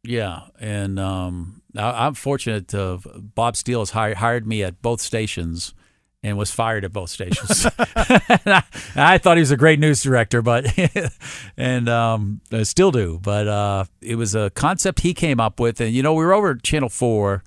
Yeah, 0.02 0.40
and 0.58 0.98
um, 0.98 1.62
I, 1.76 2.06
I'm 2.06 2.14
fortunate 2.14 2.66
to 2.68 2.98
Bob 3.36 3.56
Steele 3.56 3.82
has 3.82 3.90
hired, 3.90 4.16
hired 4.16 4.44
me 4.44 4.64
at 4.64 4.82
both 4.82 5.00
stations 5.00 5.74
and 6.22 6.38
was 6.38 6.50
fired 6.50 6.84
at 6.84 6.92
both 6.92 7.10
stations. 7.10 7.66
I, 7.78 8.62
I 8.94 9.18
thought 9.18 9.36
he 9.36 9.40
was 9.40 9.50
a 9.50 9.56
great 9.56 9.78
news 9.80 10.02
director, 10.02 10.40
but 10.42 10.66
and 11.56 11.88
um, 11.88 12.40
I 12.52 12.62
still 12.62 12.92
do. 12.92 13.18
But 13.22 13.48
uh, 13.48 13.84
it 14.00 14.16
was 14.16 14.34
a 14.34 14.50
concept 14.50 15.00
he 15.00 15.14
came 15.14 15.40
up 15.40 15.58
with, 15.58 15.80
and 15.80 15.92
you 15.92 16.02
know 16.02 16.14
we 16.14 16.24
were 16.24 16.32
over 16.32 16.52
at 16.52 16.62
Channel 16.62 16.88
Four, 16.88 17.42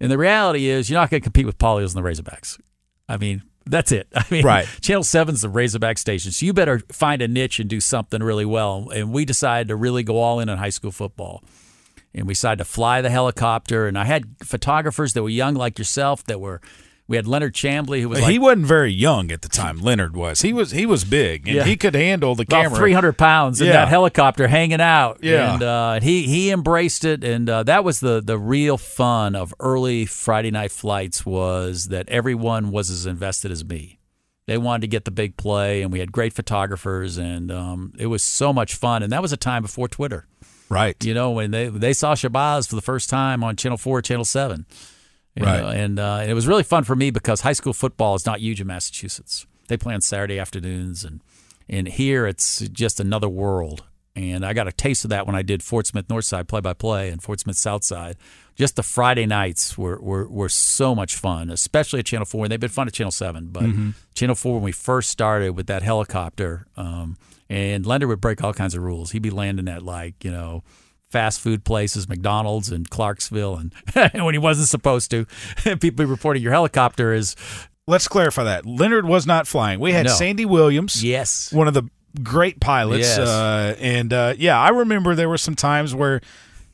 and 0.00 0.10
the 0.10 0.18
reality 0.18 0.66
is 0.66 0.90
you're 0.90 0.98
not 0.98 1.10
going 1.10 1.20
to 1.20 1.24
compete 1.24 1.46
with 1.46 1.58
Paul 1.58 1.78
Eells 1.78 1.94
and 1.94 2.04
the 2.04 2.08
Razorbacks. 2.08 2.60
I 3.08 3.16
mean. 3.16 3.42
That's 3.68 3.90
it. 3.90 4.06
I 4.14 4.24
mean, 4.30 4.44
Right. 4.44 4.64
Channel 4.80 5.02
7's 5.02 5.42
the 5.42 5.48
Razorback 5.48 5.98
station. 5.98 6.30
So 6.30 6.46
you 6.46 6.52
better 6.52 6.78
find 6.92 7.20
a 7.20 7.26
niche 7.26 7.58
and 7.58 7.68
do 7.68 7.80
something 7.80 8.22
really 8.22 8.44
well. 8.44 8.90
And 8.94 9.12
we 9.12 9.24
decided 9.24 9.66
to 9.66 9.74
really 9.74 10.04
go 10.04 10.18
all 10.18 10.38
in 10.38 10.48
on 10.48 10.56
high 10.56 10.68
school 10.70 10.92
football. 10.92 11.42
And 12.14 12.28
we 12.28 12.34
decided 12.34 12.58
to 12.58 12.64
fly 12.64 13.02
the 13.02 13.10
helicopter. 13.10 13.88
And 13.88 13.98
I 13.98 14.04
had 14.04 14.36
photographers 14.40 15.14
that 15.14 15.24
were 15.24 15.30
young 15.30 15.54
like 15.56 15.80
yourself 15.80 16.22
that 16.26 16.40
were, 16.40 16.60
we 17.08 17.16
had 17.16 17.26
Leonard 17.26 17.54
Chambly, 17.54 18.00
who 18.00 18.08
was 18.08 18.20
like 18.20 18.32
he 18.32 18.38
wasn't 18.38 18.66
very 18.66 18.92
young 18.92 19.30
at 19.30 19.42
the 19.42 19.48
time. 19.48 19.78
Leonard 19.78 20.16
was. 20.16 20.40
He 20.42 20.52
was. 20.52 20.72
He 20.72 20.86
was 20.86 21.04
big, 21.04 21.46
and 21.46 21.56
Yeah. 21.58 21.64
he 21.64 21.76
could 21.76 21.94
handle 21.94 22.34
the 22.34 22.42
about 22.42 22.62
camera. 22.64 22.78
300 22.78 23.12
pounds 23.16 23.60
in 23.60 23.68
Yeah. 23.68 23.72
that 23.74 23.88
helicopter 23.88 24.48
hanging 24.48 24.80
out. 24.80 25.18
Yeah. 25.22 25.54
And 25.54 25.62
uh, 25.62 26.00
he, 26.00 26.24
he 26.26 26.50
embraced 26.50 27.04
it. 27.04 27.22
And 27.22 27.48
uh, 27.48 27.62
that 27.62 27.84
was 27.84 28.00
the, 28.00 28.20
the 28.20 28.38
real 28.38 28.76
fun 28.76 29.36
of 29.36 29.54
early 29.60 30.04
Friday 30.06 30.50
night 30.50 30.72
flights 30.72 31.24
was 31.24 31.86
that 31.86 32.08
everyone 32.08 32.70
was 32.72 32.90
as 32.90 33.06
invested 33.06 33.52
as 33.52 33.64
me. 33.64 33.98
They 34.46 34.58
wanted 34.58 34.82
to 34.82 34.86
get 34.88 35.04
the 35.04 35.10
big 35.10 35.36
play, 35.36 35.82
and 35.82 35.92
we 35.92 35.98
had 35.98 36.12
great 36.12 36.32
photographers, 36.32 37.18
and 37.18 37.50
um, 37.50 37.92
it 37.98 38.06
was 38.06 38.22
so 38.22 38.52
much 38.52 38.74
fun. 38.74 39.02
And 39.02 39.12
that 39.12 39.20
was 39.22 39.32
a 39.32 39.36
time 39.36 39.62
before 39.62 39.88
Twitter. 39.88 40.26
Right. 40.68 40.96
You 41.04 41.14
know, 41.14 41.30
when 41.30 41.52
they 41.52 41.68
they 41.68 41.92
saw 41.92 42.14
Shabazz 42.14 42.68
for 42.68 42.74
the 42.74 42.82
first 42.82 43.08
time 43.10 43.44
on 43.44 43.54
Channel 43.56 43.78
Four, 43.78 44.02
Channel 44.02 44.24
Seven, 44.24 44.66
Right. 45.44 45.60
know, 45.60 45.68
and 45.68 45.98
uh, 45.98 46.24
it 46.26 46.34
was 46.34 46.46
really 46.46 46.62
fun 46.62 46.84
for 46.84 46.96
me 46.96 47.10
because 47.10 47.42
high 47.42 47.52
school 47.52 47.72
football 47.72 48.14
is 48.14 48.24
not 48.26 48.40
huge 48.40 48.60
in 48.60 48.66
Massachusetts. 48.66 49.46
They 49.68 49.76
play 49.76 49.94
on 49.94 50.00
Saturday 50.00 50.38
afternoons, 50.38 51.04
and 51.04 51.20
and 51.68 51.88
here 51.88 52.26
it's 52.26 52.60
just 52.68 53.00
another 53.00 53.28
world. 53.28 53.84
And 54.14 54.46
I 54.46 54.54
got 54.54 54.66
a 54.66 54.72
taste 54.72 55.04
of 55.04 55.10
that 55.10 55.26
when 55.26 55.36
I 55.36 55.42
did 55.42 55.62
Fort 55.62 55.86
Smith 55.86 56.08
Northside 56.08 56.48
play 56.48 56.62
by 56.62 56.72
play 56.72 57.10
and 57.10 57.22
Fort 57.22 57.38
Smith 57.40 57.56
Southside. 57.56 58.16
Just 58.54 58.76
the 58.76 58.82
Friday 58.82 59.26
nights 59.26 59.76
were, 59.76 60.00
were 60.00 60.26
were 60.26 60.48
so 60.48 60.94
much 60.94 61.16
fun, 61.16 61.50
especially 61.50 61.98
at 61.98 62.06
Channel 62.06 62.24
Four. 62.24 62.46
And 62.46 62.52
they've 62.52 62.58
been 62.58 62.70
fun 62.70 62.86
at 62.86 62.94
Channel 62.94 63.10
Seven, 63.10 63.48
but 63.48 63.64
Channel 64.14 64.34
Four 64.34 64.54
when 64.54 64.62
we 64.62 64.72
first 64.72 65.10
started 65.10 65.50
with 65.50 65.66
that 65.66 65.82
helicopter, 65.82 66.66
um, 66.78 67.18
and 67.50 67.84
Lender 67.84 68.06
would 68.08 68.22
break 68.22 68.42
all 68.42 68.54
kinds 68.54 68.74
of 68.74 68.82
rules. 68.82 69.10
He'd 69.10 69.20
be 69.20 69.30
landing 69.30 69.68
at 69.68 69.82
like 69.82 70.24
you 70.24 70.30
know 70.30 70.62
fast 71.10 71.40
food 71.40 71.64
places, 71.64 72.08
McDonald's 72.08 72.70
and 72.70 72.88
Clarksville, 72.90 73.56
and, 73.56 73.72
when 74.24 74.34
he 74.34 74.38
wasn't 74.38 74.68
supposed 74.68 75.10
to, 75.12 75.24
people 75.64 75.92
be 75.92 76.04
reporting 76.04 76.42
your 76.42 76.52
helicopter 76.52 77.12
is 77.12 77.36
Let's 77.88 78.08
clarify 78.08 78.42
that. 78.44 78.66
Leonard 78.66 79.04
was 79.06 79.28
not 79.28 79.46
flying. 79.46 79.78
We 79.78 79.92
had 79.92 80.06
No. 80.06 80.12
Sandy 80.12 80.44
Williams. 80.44 81.04
yes, 81.04 81.52
one 81.52 81.68
of 81.68 81.74
the 81.74 81.84
great 82.20 82.58
pilots. 82.58 83.06
Yes. 83.06 83.18
Uh, 83.18 83.76
and 83.78 84.12
uh, 84.12 84.34
yeah, 84.36 84.58
I 84.58 84.70
remember 84.70 85.14
there 85.14 85.28
were 85.28 85.38
some 85.38 85.54
times 85.54 85.94
where, 85.94 86.20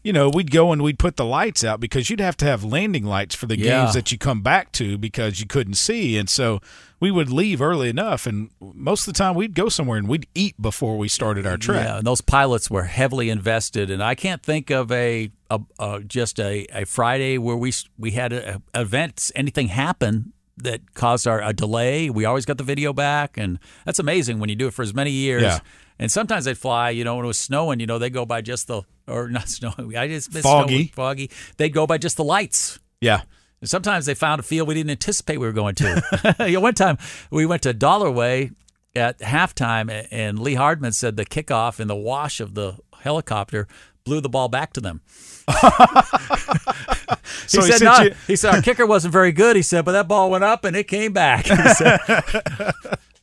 you 0.05 0.13
know, 0.13 0.29
we'd 0.29 0.51
go 0.51 0.73
and 0.73 0.83
we'd 0.83 0.99
put 0.99 1.17
the 1.17 1.25
lights 1.25 1.63
out 1.63 1.79
because 1.81 2.11
you'd 2.11 2.21
have 2.21 2.37
to 2.39 2.45
have 2.45 2.65
landing 2.65 3.05
lights 3.05 3.35
for 3.35 3.47
the 3.47 3.57
Yeah. 3.59 3.83
games 3.83 3.95
that 3.95 4.11
you 4.11 4.19
come 4.19 4.43
back 4.43 4.73
to 4.73 4.99
because 4.99 5.41
you 5.41 5.47
couldn't 5.47 5.75
see. 5.75 6.17
And 6.19 6.29
so 6.29 6.61
we 6.99 7.11
would 7.11 7.31
leave 7.31 7.63
early 7.63 7.89
enough. 7.89 8.27
And 8.27 8.51
most 8.61 9.07
of 9.07 9.15
the 9.15 9.19
time 9.19 9.35
we'd 9.35 9.55
go 9.55 9.69
somewhere 9.69 9.99
and 9.99 10.09
we'd 10.09 10.27
eat 10.35 10.61
before 10.61 10.99
we 10.99 11.09
started 11.09 11.47
our 11.47 11.57
trip. 11.57 11.85
Yeah, 11.85 11.99
and 11.99 12.07
those 12.07 12.21
pilots 12.21 12.71
were 12.71 12.85
heavily 12.85 13.31
invested, 13.31 13.91
and 13.91 14.03
I 14.03 14.15
can't 14.15 14.43
think 14.43 14.71
of 14.71 14.91
a, 14.93 15.31
a, 15.51 15.61
a 15.79 16.01
just 16.01 16.39
a, 16.41 16.67
a 16.73 16.85
Friday 16.85 17.39
where 17.39 17.57
we 17.57 17.73
we 17.99 18.13
had 18.13 18.33
a, 18.33 18.61
a 18.75 18.81
event, 18.83 19.31
anything 19.35 19.69
happen 19.69 20.33
that 20.59 20.95
caused 20.95 21.27
our 21.27 21.43
a 21.43 21.53
delay. 21.53 22.11
We 22.11 22.25
always 22.25 22.45
got 22.45 22.59
the 22.59 22.65
video 22.65 22.93
back, 22.93 23.37
and 23.37 23.59
that's 23.85 23.99
amazing 23.99 24.39
when 24.39 24.49
you 24.49 24.57
do 24.57 24.69
it 24.69 24.75
for 24.75 24.83
as 24.83 24.95
many 24.95 25.11
years. 25.11 25.43
Yeah. 25.43 25.59
And 25.99 26.11
sometimes 26.11 26.47
they'd 26.47 26.59
fly, 26.59 26.91
you 26.91 27.05
know, 27.05 27.17
when 27.17 27.25
it 27.25 27.29
was 27.29 27.39
snowing, 27.39 27.81
you 27.81 27.87
know, 27.87 27.99
they 27.99 28.11
go 28.11 28.27
by 28.27 28.41
just 28.41 28.67
the 28.67 28.83
or 29.07 29.29
not 29.29 29.49
snowing. 29.49 29.97
I 29.97 30.09
just 30.09 30.33
Foggy. 30.33 30.89
foggy. 30.95 31.31
They'd 31.57 31.73
go 31.73 31.87
by 31.87 31.99
just 31.99 32.17
the 32.17 32.25
lights. 32.25 32.79
Yeah. 33.01 33.23
And 33.61 33.71
sometimes 33.71 34.07
they 34.07 34.15
found 34.15 34.41
a 34.41 34.43
field 34.43 34.67
we 34.67 34.75
didn't 34.75 34.91
anticipate 34.91 35.39
we 35.39 35.47
were 35.47 35.53
going 35.53 35.77
to. 35.77 36.35
you 36.49 36.55
know, 36.55 36.61
one 36.61 36.75
time 36.75 36.99
we 37.31 37.47
went 37.47 37.63
to 37.63 37.73
Dollar 37.73 38.11
Way 38.11 38.51
at 38.95 39.21
halftime, 39.21 40.07
and 40.11 40.39
Lee 40.39 40.55
Hardman 40.55 40.93
said 40.93 41.17
the 41.17 41.25
kickoff 41.25 41.79
in 41.79 41.89
the 41.89 41.97
wash 41.97 42.41
of 42.41 42.55
the 42.55 42.77
helicopter 43.01 43.69
blew 44.05 44.21
the 44.21 44.29
ball 44.29 44.49
back 44.49 44.73
to 44.75 44.81
them. 44.81 45.01
So 47.47 47.61
he 47.61 47.67
he 47.67 47.73
said, 47.73 47.79
sent 47.79 47.99
no, 47.99 48.05
you- 48.05 48.15
he 48.27 48.37
said 48.37 48.55
our 48.55 48.63
kicker 48.63 48.87
wasn't 48.87 49.13
very 49.13 49.33
good. 49.33 49.57
He 49.57 49.63
said, 49.63 49.85
but 49.85 49.93
that 49.93 50.09
ball 50.09 50.31
went 50.31 50.45
up 50.45 50.65
and 50.65 50.75
it 50.77 50.85
came 50.89 51.13
back. 51.13 51.45
He 51.47 51.57
said, 51.75 51.99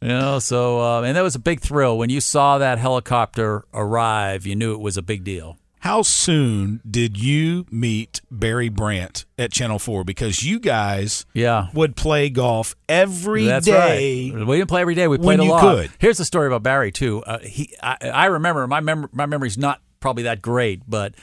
you 0.01 0.07
know, 0.09 0.39
so 0.39 0.81
um, 0.81 1.03
and 1.05 1.15
that 1.15 1.21
was 1.21 1.35
a 1.35 1.39
big 1.39 1.61
thrill 1.61 1.97
when 1.97 2.09
you 2.09 2.21
saw 2.21 2.57
that 2.59 2.77
helicopter 2.77 3.65
arrive. 3.73 4.45
You 4.45 4.55
knew 4.55 4.73
it 4.73 4.79
was 4.81 4.97
a 4.97 5.01
big 5.01 5.23
deal. 5.23 5.57
How 5.79 6.01
soon 6.01 6.81
did 6.89 7.17
you 7.17 7.65
meet 7.71 8.21
Barry 8.29 8.69
Brandt 8.69 9.25
at 9.37 9.51
Channel 9.53 9.79
4? 9.79 10.03
Because 10.03 10.43
you 10.43 10.59
guys 10.59 11.25
Yeah. 11.33 11.69
would 11.73 11.95
play 11.95 12.29
golf 12.29 12.75
every 12.89 13.45
day. 13.45 13.47
That's 13.49 13.69
right. 13.69 14.45
We 14.45 14.57
didn't 14.57 14.69
play 14.69 14.81
every 14.81 14.95
day. 14.95 15.07
We 15.07 15.17
played 15.17 15.39
a 15.39 15.43
lot. 15.45 15.61
could. 15.61 15.91
Here's 15.97 16.17
the 16.17 16.25
story 16.25 16.47
about 16.47 16.63
Barry 16.63 16.91
too. 16.91 17.23
Uh, 17.23 17.39
he, 17.39 17.73
I, 17.81 17.97
I 18.13 18.25
remember 18.25 18.67
my 18.67 18.81
mem- 18.81 19.09
my 19.13 19.25
memory's 19.25 19.57
not 19.57 19.81
probably 19.99 20.23
that 20.23 20.41
great, 20.41 20.81
but 20.87 21.15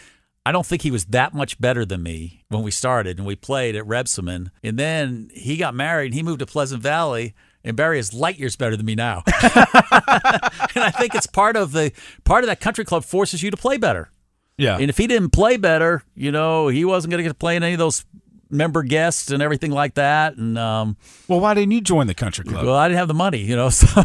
I 0.45 0.53
don't 0.53 0.65
think 0.65 0.83
he 0.83 0.91
was 0.91 1.07
that 1.07 1.35
much 1.35 1.61
better 1.61 1.85
than 1.85 2.03
me 2.03 2.45
when 2.49 2.63
we 2.63 2.71
started 2.71 3.19
and 3.19 3.27
we 3.27 3.35
played 3.35 3.75
at 3.75 3.85
Rebsamen. 3.85 4.51
And 4.63 4.79
then 4.79 5.29
he 5.35 5.57
got 5.57 5.75
married. 5.75 6.07
and 6.07 6.15
He 6.15 6.23
moved 6.23 6.39
to 6.39 6.47
Pleasant 6.47 6.83
Valley. 6.83 7.35
And 7.65 7.77
Barry 7.77 7.99
is 7.99 8.15
light 8.15 8.39
years 8.39 8.55
better 8.55 8.77
than 8.77 8.87
me 8.87 8.95
now, 8.95 9.25
and 9.27 10.85
I 10.85 10.93
think 10.97 11.17
it's 11.17 11.27
part 11.27 11.57
of 11.57 11.73
the 11.73 11.91
part 12.23 12.45
of 12.45 12.49
that 12.49 12.61
country 12.61 12.85
club 12.85 13.05
forces 13.05 13.43
you 13.43 13.51
to 13.51 13.57
play 13.57 13.77
better. 13.77 14.09
Yeah. 14.57 14.79
And 14.79 14.89
if 14.89 14.97
he 14.97 15.09
didn't 15.09 15.31
play 15.31 15.57
better, 15.57 16.05
you 16.15 16.31
know, 16.31 16.69
he 16.69 16.85
wasn't 16.85 17.11
going 17.11 17.19
to 17.19 17.23
get 17.25 17.31
to 17.31 17.35
play 17.35 17.57
in 17.57 17.65
any 17.65 17.73
of 17.73 17.81
those 17.81 18.05
member 18.51 18.85
guests 18.85 19.33
and 19.33 19.43
everything 19.43 19.73
like 19.73 19.95
that. 19.95 20.37
And 20.37 20.57
um, 20.57 20.97
well, 21.27 21.41
why 21.41 21.55
didn't 21.55 21.73
you 21.73 21.81
join 21.81 22.07
the 22.07 22.15
country 22.15 22.45
club? 22.45 22.65
well, 22.65 22.77
I 22.77 22.87
didn't 22.87 22.99
have 22.99 23.09
the 23.09 23.15
money, 23.15 23.39
you 23.39 23.57
know, 23.57 23.69
so 23.71 24.05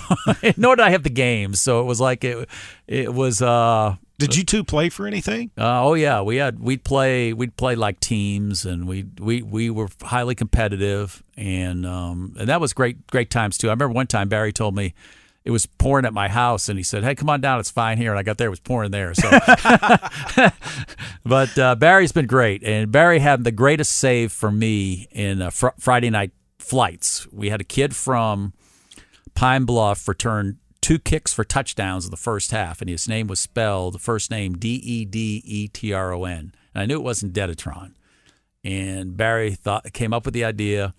nor 0.57 0.75
did 0.75 0.83
I 0.83 0.89
have 0.89 1.03
the 1.03 1.11
games. 1.11 1.61
So 1.61 1.81
it 1.81 1.83
was 1.83 2.01
like 2.01 2.23
it, 2.23 2.49
it 2.87 3.13
was. 3.13 3.43
Uh, 3.43 3.95
Did 4.21 4.35
you 4.35 4.43
two 4.43 4.63
play 4.63 4.89
for 4.89 5.07
anything? 5.07 5.51
uh, 5.57 5.83
oh 5.83 5.93
yeah, 5.95 6.21
we 6.21 6.37
had 6.37 6.59
we'd 6.59 6.83
play 6.83 7.33
we'd 7.33 7.55
play 7.57 7.75
like 7.75 7.99
teams, 7.99 8.65
and 8.65 8.87
we 8.87 9.05
we 9.19 9.41
we 9.41 9.69
were 9.69 9.89
highly 10.01 10.35
competitive, 10.35 11.23
and 11.35 11.85
um, 11.85 12.35
and 12.39 12.47
that 12.47 12.61
was 12.61 12.73
great 12.73 13.07
great 13.07 13.29
times 13.29 13.57
too. 13.57 13.67
I 13.67 13.71
remember 13.71 13.93
one 13.93 14.07
time 14.07 14.29
Barry 14.29 14.53
told 14.53 14.75
me. 14.75 14.93
It 15.43 15.49
was 15.49 15.65
pouring 15.65 16.05
at 16.05 16.13
my 16.13 16.29
house, 16.29 16.69
and 16.69 16.77
he 16.77 16.83
said, 16.83 17.03
"Hey, 17.03 17.15
come 17.15 17.27
on 17.27 17.41
down. 17.41 17.59
It's 17.59 17.71
fine 17.71 17.97
here." 17.97 18.11
And 18.11 18.19
I 18.19 18.21
got 18.21 18.37
there; 18.37 18.45
it 18.45 18.51
was 18.51 18.59
pouring 18.59 18.91
there. 18.91 19.15
So, 19.15 19.27
but 21.25 21.57
uh, 21.57 21.73
Barry's 21.73 22.11
been 22.11 22.27
great, 22.27 22.63
and 22.63 22.91
Barry 22.91 23.17
had 23.17 23.43
the 23.43 23.51
greatest 23.51 23.93
save 23.93 24.31
for 24.31 24.51
me 24.51 25.07
in 25.09 25.41
uh, 25.41 25.49
fr- 25.49 25.69
Friday 25.79 26.11
night 26.11 26.29
flights. 26.59 27.25
We 27.31 27.49
had 27.49 27.59
a 27.59 27.63
kid 27.63 27.95
from 27.95 28.53
Pine 29.33 29.65
Bluff 29.65 30.07
returned 30.07 30.57
two 30.81 30.99
kicks 30.99 31.33
for 31.33 31.43
touchdowns 31.43 32.05
in 32.05 32.11
the 32.11 32.17
first 32.17 32.51
half, 32.51 32.81
and 32.81 32.89
his 32.89 33.07
name 33.07 33.27
was 33.27 33.39
spelled 33.39 33.93
the 33.93 33.99
first 33.99 34.31
name 34.31 34.53
D 34.57 34.75
E 34.75 35.05
D 35.05 35.41
E 35.45 35.67
T 35.67 35.93
R 35.93 36.13
O 36.13 36.25
N. 36.25 36.53
And 36.73 36.81
I 36.83 36.85
knew 36.85 36.95
it 36.95 37.03
wasn't 37.03 37.33
Deditron. 37.33 37.93
And 38.63 39.17
Barry 39.17 39.51
thought 39.55 39.91
came 39.93 40.13
up 40.13 40.25
with 40.25 40.33
the 40.33 40.43
idea. 40.45 40.93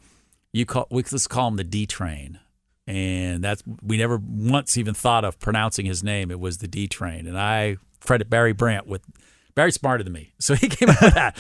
You 0.53 0.67
call 0.67 0.87
we 0.91 1.03
let's 1.03 1.27
call 1.27 1.49
him 1.49 1.57
the 1.57 1.65
D 1.65 1.87
Train, 1.87 2.39
and 2.87 3.43
that's 3.43 3.63
we 3.83 3.97
never 3.97 4.21
once 4.23 4.77
even 4.77 4.95
thought 4.95 5.25
of 5.25 5.39
pronouncing 5.39 5.87
his 5.87 6.03
name. 6.03 6.31
It 6.31 6.41
was 6.41 6.59
the 6.59 6.69
D 6.69 6.87
Train, 6.89 7.27
and 7.27 7.39
I 7.39 7.77
credit 8.01 8.29
Barry 8.29 8.53
Brandt 8.53 8.87
with 8.87 9.03
Barry 9.55 9.73
smarter 9.73 10.03
than 10.05 10.13
me, 10.13 10.33
so 10.39 10.55
he 10.55 10.69
came 10.69 10.91
up 10.91 11.01
with 11.01 11.15
that. 11.15 11.37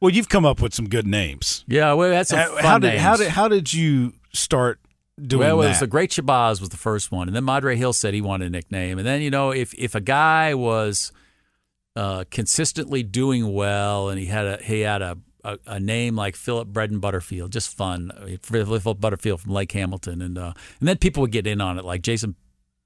Well, 0.00 0.10
you've 0.10 0.28
come 0.28 0.44
up 0.46 0.60
with 0.62 0.74
some 0.74 0.88
good 0.88 1.06
names. 1.06 1.64
Yeah, 1.68 1.92
well, 1.92 2.10
that's 2.10 2.30
some 2.30 2.38
How, 2.38 2.54
fun 2.54 2.64
how 2.64 2.78
did 2.78 2.88
names. 2.88 3.02
how 3.02 3.16
did 3.16 3.28
how 3.28 3.48
did 3.48 3.72
you 3.72 4.12
start 4.32 4.80
doing 5.26 5.40
well, 5.40 5.60
it 5.60 5.64
that? 5.64 5.68
was 5.70 5.80
the 5.80 5.86
Great 5.86 6.10
Shabazz 6.10 6.60
was 6.60 6.70
the 6.70 6.76
first 6.76 7.12
one, 7.12 7.28
and 7.28 7.36
then 7.36 7.44
Madre 7.44 7.76
Hill 7.76 7.92
said 7.92 8.14
he 8.14 8.20
wanted 8.20 8.46
a 8.46 8.50
nickname, 8.50 8.98
and 8.98 9.06
then 9.06 9.22
you 9.22 9.30
know 9.30 9.50
if 9.50 9.74
if 9.74 9.94
a 9.94 10.00
guy 10.00 10.54
was 10.54 11.12
uh, 11.96 12.24
consistently 12.30 13.02
doing 13.02 13.52
well 13.52 14.08
and 14.08 14.18
he 14.18 14.26
had 14.26 14.46
a 14.46 14.56
he 14.62 14.80
had 14.80 15.02
a 15.02 15.18
a, 15.44 15.58
a 15.66 15.80
name 15.80 16.16
like 16.16 16.36
Philip 16.36 16.68
Bread 16.68 16.90
and 16.90 17.00
Butterfield, 17.00 17.52
just 17.52 17.76
fun. 17.76 18.38
Philip 18.42 19.00
Butterfield 19.00 19.40
from 19.40 19.52
Lake 19.52 19.72
Hamilton, 19.72 20.22
and 20.22 20.38
uh, 20.38 20.52
and 20.80 20.88
then 20.88 20.98
people 20.98 21.22
would 21.22 21.32
get 21.32 21.46
in 21.46 21.60
on 21.60 21.78
it. 21.78 21.84
Like 21.84 22.02
Jason 22.02 22.34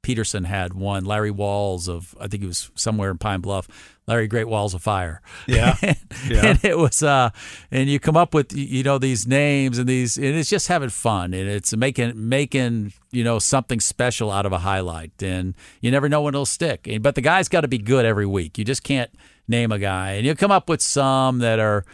Peterson 0.02 0.44
had 0.44 0.74
one, 0.74 1.04
Larry 1.04 1.30
Walls 1.30 1.88
of 1.88 2.14
I 2.20 2.28
think 2.28 2.42
he 2.42 2.46
was 2.46 2.70
somewhere 2.74 3.10
in 3.10 3.18
Pine 3.18 3.40
Bluff, 3.40 3.68
Larry 4.06 4.26
Great 4.28 4.48
Walls 4.48 4.74
of 4.74 4.82
Fire. 4.82 5.22
Yeah. 5.46 5.76
and, 5.82 5.96
Yeah. 6.28 6.46
and 6.46 6.64
it 6.64 6.76
was 6.78 7.02
uh, 7.02 7.30
and 7.70 7.88
you 7.88 7.98
come 7.98 8.16
up 8.16 8.34
with 8.34 8.52
you 8.54 8.82
know 8.82 8.98
these 8.98 9.26
names 9.26 9.78
and 9.78 9.88
these, 9.88 10.16
and 10.16 10.26
it's 10.26 10.50
just 10.50 10.68
having 10.68 10.90
fun, 10.90 11.34
and 11.34 11.48
it's 11.48 11.74
making 11.76 12.12
making 12.28 12.92
you 13.12 13.24
know 13.24 13.38
something 13.38 13.80
special 13.80 14.30
out 14.30 14.46
of 14.46 14.52
a 14.52 14.58
highlight, 14.58 15.22
and 15.22 15.54
you 15.80 15.90
never 15.90 16.08
know 16.08 16.22
when 16.22 16.34
it'll 16.34 16.46
stick. 16.46 16.86
And, 16.86 17.02
but 17.02 17.14
the 17.14 17.20
guy's 17.22 17.48
got 17.48 17.62
to 17.62 17.68
be 17.68 17.78
good 17.78 18.04
every 18.04 18.26
week. 18.26 18.58
You 18.58 18.64
just 18.64 18.82
can't 18.82 19.10
name 19.48 19.72
a 19.72 19.78
guy, 19.78 20.12
and 20.12 20.26
you 20.26 20.34
come 20.34 20.50
up 20.52 20.68
with 20.68 20.82
some 20.82 21.38
that 21.38 21.58
are. 21.58 21.84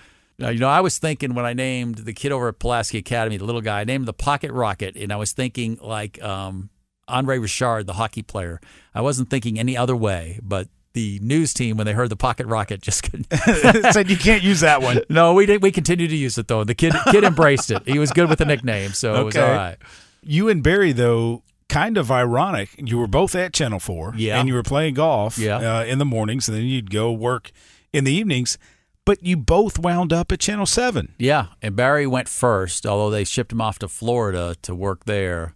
Uh, 0.42 0.48
you 0.48 0.58
know, 0.58 0.70
I 0.70 0.80
was 0.80 0.96
thinking 0.96 1.34
when 1.34 1.44
I 1.44 1.52
named 1.52 1.96
the 1.96 2.14
kid 2.14 2.32
over 2.32 2.48
at 2.48 2.58
Pulaski 2.58 2.96
Academy, 2.96 3.36
the 3.36 3.44
little 3.44 3.60
guy, 3.60 3.80
I 3.82 3.84
named 3.84 4.06
the 4.06 4.14
Pocket 4.14 4.50
Rocket, 4.52 4.96
and 4.96 5.12
I 5.12 5.16
was 5.16 5.32
thinking 5.32 5.78
like 5.82 6.22
um, 6.22 6.70
Andre 7.06 7.38
Richard, 7.38 7.86
the 7.86 7.92
hockey 7.92 8.22
player. 8.22 8.58
I 8.94 9.02
wasn't 9.02 9.28
thinking 9.28 9.58
any 9.58 9.76
other 9.76 9.94
way, 9.94 10.40
but 10.42 10.68
the 10.92 11.18
news 11.22 11.54
team, 11.54 11.76
when 11.76 11.86
they 11.86 11.92
heard 11.92 12.08
the 12.10 12.16
Pocket 12.16 12.46
Rocket, 12.46 12.80
just 12.82 13.04
said 13.92 14.10
you 14.10 14.16
can't 14.16 14.42
use 14.42 14.60
that 14.60 14.82
one. 14.82 15.02
no, 15.08 15.34
we 15.34 15.46
did. 15.46 15.62
We 15.62 15.70
continued 15.72 16.10
to 16.10 16.16
use 16.16 16.36
it 16.38 16.48
though. 16.48 16.64
The 16.64 16.74
kid 16.74 16.92
kid 17.10 17.24
embraced 17.24 17.70
it. 17.70 17.86
He 17.86 17.98
was 17.98 18.10
good 18.10 18.28
with 18.28 18.38
the 18.38 18.44
nickname, 18.44 18.90
so 18.92 19.20
it 19.20 19.24
was 19.24 19.36
Okay. 19.36 19.46
all 19.48 19.54
right. 19.56 19.76
You 20.22 20.48
and 20.48 20.62
Barry 20.62 20.92
though, 20.92 21.42
kind 21.68 21.96
of 21.96 22.10
ironic. 22.10 22.70
You 22.76 22.98
were 22.98 23.06
both 23.06 23.34
at 23.34 23.52
Channel 23.52 23.78
Four, 23.78 24.14
Yeah. 24.16 24.38
and 24.38 24.48
you 24.48 24.54
were 24.54 24.62
playing 24.62 24.94
golf, 24.94 25.38
Yeah. 25.38 25.78
uh, 25.78 25.84
in 25.84 25.98
the 25.98 26.04
mornings, 26.04 26.48
and 26.48 26.56
then 26.58 26.64
you'd 26.64 26.90
go 26.90 27.12
work 27.12 27.52
in 27.92 28.04
the 28.04 28.12
evenings. 28.12 28.58
But 29.06 29.22
you 29.24 29.36
both 29.38 29.78
wound 29.78 30.12
up 30.12 30.30
at 30.30 30.40
Channel 30.40 30.66
Seven. 30.66 31.14
Yeah, 31.18 31.46
and 31.62 31.74
Barry 31.74 32.06
went 32.06 32.28
first, 32.28 32.84
although 32.86 33.10
they 33.10 33.24
shipped 33.24 33.50
him 33.50 33.60
off 33.60 33.78
to 33.78 33.88
Florida 33.88 34.56
to 34.62 34.74
work 34.74 35.04
there. 35.06 35.54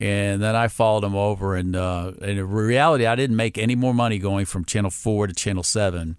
And 0.00 0.42
then 0.42 0.56
I 0.56 0.68
followed 0.68 1.04
him 1.04 1.14
over, 1.14 1.54
and 1.54 1.76
uh, 1.76 2.12
in 2.20 2.46
reality, 2.48 3.06
I 3.06 3.14
didn't 3.14 3.36
make 3.36 3.56
any 3.56 3.76
more 3.76 3.94
money 3.94 4.18
going 4.18 4.44
from 4.44 4.64
Channel 4.64 4.90
Four 4.90 5.28
to 5.28 5.34
Channel 5.34 5.62
Seven, 5.62 6.16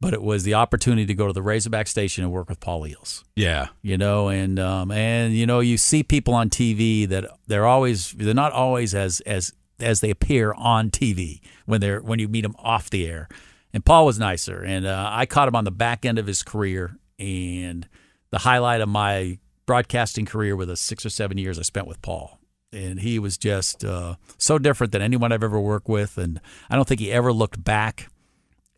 but 0.00 0.14
it 0.14 0.22
was 0.22 0.44
the 0.44 0.54
opportunity 0.54 1.04
to 1.06 1.14
go 1.14 1.26
to 1.26 1.32
the 1.32 1.42
Razorback 1.42 1.88
station 1.88 2.24
and 2.24 2.32
work 2.32 2.48
with 2.48 2.58
Paul 2.58 2.82
Eells. 2.82 3.22
Yeah, 3.34 3.68
you 3.82 3.98
know 3.98 4.28
and 4.28 4.58
um, 4.58 4.90
and 4.90 5.34
you 5.34 5.46
know 5.46 5.60
you 5.60 5.76
see 5.76 6.02
people 6.02 6.32
on 6.32 6.48
TV 6.48 7.06
that 7.08 7.26
they're 7.46 7.66
always 7.66 8.12
they're 8.12 8.32
not 8.32 8.52
always 8.52 8.94
as 8.94 9.20
as 9.20 9.52
as 9.78 10.00
they 10.00 10.10
appear 10.10 10.54
on 10.54 10.90
TV 10.90 11.40
when 11.66 11.82
they're 11.82 12.00
when 12.00 12.18
you 12.18 12.28
meet 12.28 12.42
them 12.42 12.56
off 12.58 12.88
the 12.88 13.06
air. 13.06 13.28
And 13.74 13.84
Paul 13.84 14.06
was 14.06 14.18
nicer 14.18 14.62
and 14.62 14.86
uh, 14.86 15.10
I 15.12 15.26
caught 15.26 15.48
him 15.48 15.56
on 15.56 15.64
the 15.64 15.70
back 15.70 16.06
end 16.06 16.18
of 16.18 16.26
his 16.26 16.42
career 16.42 16.96
and 17.18 17.86
the 18.30 18.38
highlight 18.38 18.80
of 18.80 18.88
my 18.88 19.38
broadcasting 19.66 20.24
career 20.24 20.56
were 20.56 20.64
the 20.64 20.76
six 20.76 21.04
or 21.04 21.10
seven 21.10 21.36
years 21.36 21.58
I 21.58 21.62
spent 21.62 21.86
with 21.86 22.00
Paul 22.00 22.38
and 22.72 23.00
he 23.00 23.18
was 23.18 23.36
just 23.38 23.84
uh, 23.84 24.16
so 24.38 24.58
different 24.58 24.92
than 24.92 25.02
anyone 25.02 25.32
I've 25.32 25.42
ever 25.42 25.60
worked 25.60 25.88
with 25.88 26.18
and 26.18 26.40
I 26.68 26.76
don't 26.76 26.86
think 26.86 27.00
he 27.00 27.12
ever 27.12 27.32
looked 27.32 27.62
back 27.62 28.08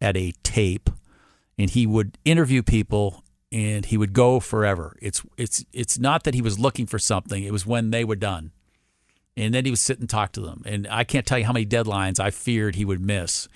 at 0.00 0.16
a 0.16 0.32
tape 0.42 0.90
and 1.58 1.70
he 1.70 1.86
would 1.86 2.18
interview 2.24 2.62
people 2.62 3.24
and 3.50 3.86
he 3.86 3.96
would 3.96 4.12
go 4.12 4.40
forever. 4.40 4.96
It's 5.00 5.22
it's 5.36 5.64
it's 5.72 5.98
not 5.98 6.24
that 6.24 6.34
he 6.34 6.42
was 6.42 6.58
looking 6.58 6.86
for 6.86 6.98
something, 6.98 7.42
it 7.42 7.52
was 7.52 7.66
when 7.66 7.90
they 7.90 8.04
were 8.04 8.16
done. 8.16 8.52
And 9.36 9.54
then 9.54 9.64
he 9.64 9.70
would 9.70 9.78
sit 9.78 10.00
and 10.00 10.10
talk 10.10 10.32
to 10.32 10.40
them. 10.40 10.62
And 10.66 10.88
I 10.90 11.04
can't 11.04 11.24
tell 11.24 11.38
you 11.38 11.44
how 11.44 11.52
many 11.52 11.64
deadlines 11.64 12.18
I 12.18 12.32
feared 12.32 12.74
he 12.74 12.84
would 12.84 13.00
miss. 13.00 13.48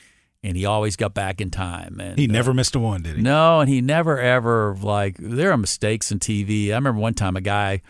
And 0.44 0.56
he 0.56 0.64
always 0.64 0.94
got 0.94 1.12
back 1.12 1.40
in 1.40 1.50
time. 1.50 1.98
And 2.00 2.16
he 2.16 2.28
uh, 2.28 2.32
never 2.32 2.54
missed 2.54 2.76
a 2.76 2.78
one, 2.78 3.02
did 3.02 3.16
he? 3.16 3.22
no, 3.22 3.60
and 3.60 3.68
he 3.68 3.80
never 3.80 4.18
ever 4.18 4.76
like 4.80 5.16
there 5.18 5.50
are 5.52 5.56
mistakes 5.56 6.10
in 6.10 6.18
TV. 6.18 6.70
I 6.70 6.74
remember 6.74 7.00
one 7.00 7.14
time 7.14 7.36
a 7.36 7.40
guy 7.40 7.82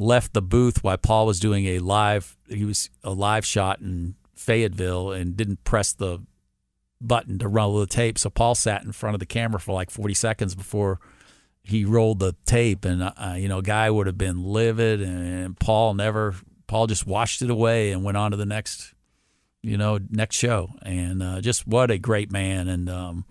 left 0.00 0.32
the 0.32 0.42
booth 0.42 0.82
while 0.82 0.96
Paul 0.96 1.26
was 1.26 1.38
doing 1.38 1.66
a 1.66 1.78
live 1.78 2.36
he 2.48 2.64
was 2.64 2.90
a 3.04 3.10
live 3.10 3.44
shot 3.44 3.80
in 3.80 4.14
Fayetteville 4.34 5.12
and 5.12 5.36
didn't 5.36 5.62
press 5.64 5.92
the 5.92 6.20
button 7.00 7.38
to 7.38 7.48
roll 7.48 7.78
the 7.78 7.86
tape. 7.86 8.18
So 8.18 8.30
Paul 8.30 8.54
sat 8.54 8.82
in 8.82 8.92
front 8.92 9.14
of 9.14 9.20
the 9.20 9.26
camera 9.26 9.60
for 9.60 9.72
like 9.72 9.90
40 9.90 10.14
seconds 10.14 10.54
before 10.54 11.00
he 11.62 11.84
rolled 11.84 12.18
the 12.18 12.34
tape 12.46 12.84
and 12.84 13.02
uh, 13.02 13.34
you 13.36 13.48
know 13.48 13.60
guy 13.60 13.90
would 13.90 14.06
have 14.06 14.18
been 14.18 14.42
livid 14.42 15.02
and 15.02 15.58
Paul 15.58 15.94
never 15.94 16.34
Paul 16.66 16.86
just 16.86 17.06
washed 17.06 17.42
it 17.42 17.50
away 17.50 17.92
and 17.92 18.02
went 18.02 18.16
on 18.16 18.30
to 18.30 18.36
the 18.36 18.46
next 18.46 18.94
you 19.62 19.76
know, 19.76 19.98
next 20.10 20.36
show. 20.36 20.70
And 20.82 21.22
uh, 21.22 21.40
just 21.40 21.66
what 21.66 21.90
a 21.90 21.98
great 21.98 22.30
man. 22.30 22.68
And, 22.68 22.88
um, 22.88 23.24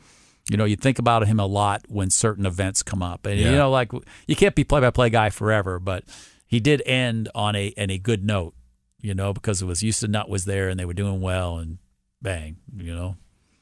you 0.50 0.58
know, 0.58 0.66
you 0.66 0.76
think 0.76 1.00
about 1.00 1.28
him 1.28 1.40
a 1.40 1.46
lot 1.46 1.84
when 1.90 2.10
certain 2.10 2.46
events 2.46 2.84
come 2.84 3.04
up. 3.04 3.26
And, 3.26 3.40
you 3.40 3.52
know, 3.52 3.70
like 3.70 3.92
you 4.28 4.36
can't 4.36 4.56
be 4.56 4.64
play 4.64 4.82
by 4.82 4.90
play 4.90 5.10
guy 5.10 5.30
forever, 5.30 5.80
but 5.80 6.04
he 6.50 6.60
did 6.60 6.82
end 6.86 7.30
on 7.36 7.56
a, 7.56 7.72
on 7.78 7.92
a 7.92 8.00
good 8.00 8.26
note, 8.26 8.56
you 9.00 9.14
know, 9.14 9.34
because 9.34 9.62
it 9.62 9.66
was 9.66 9.82
Houston 9.82 10.12
Nutt 10.12 10.30
was 10.30 10.46
there 10.46 10.68
and 10.68 10.80
they 10.80 10.86
were 10.86 10.94
doing 10.94 11.22
well 11.22 11.58
and 11.58 11.78
bang, 12.22 12.58
you 12.76 12.94
know. 12.94 13.16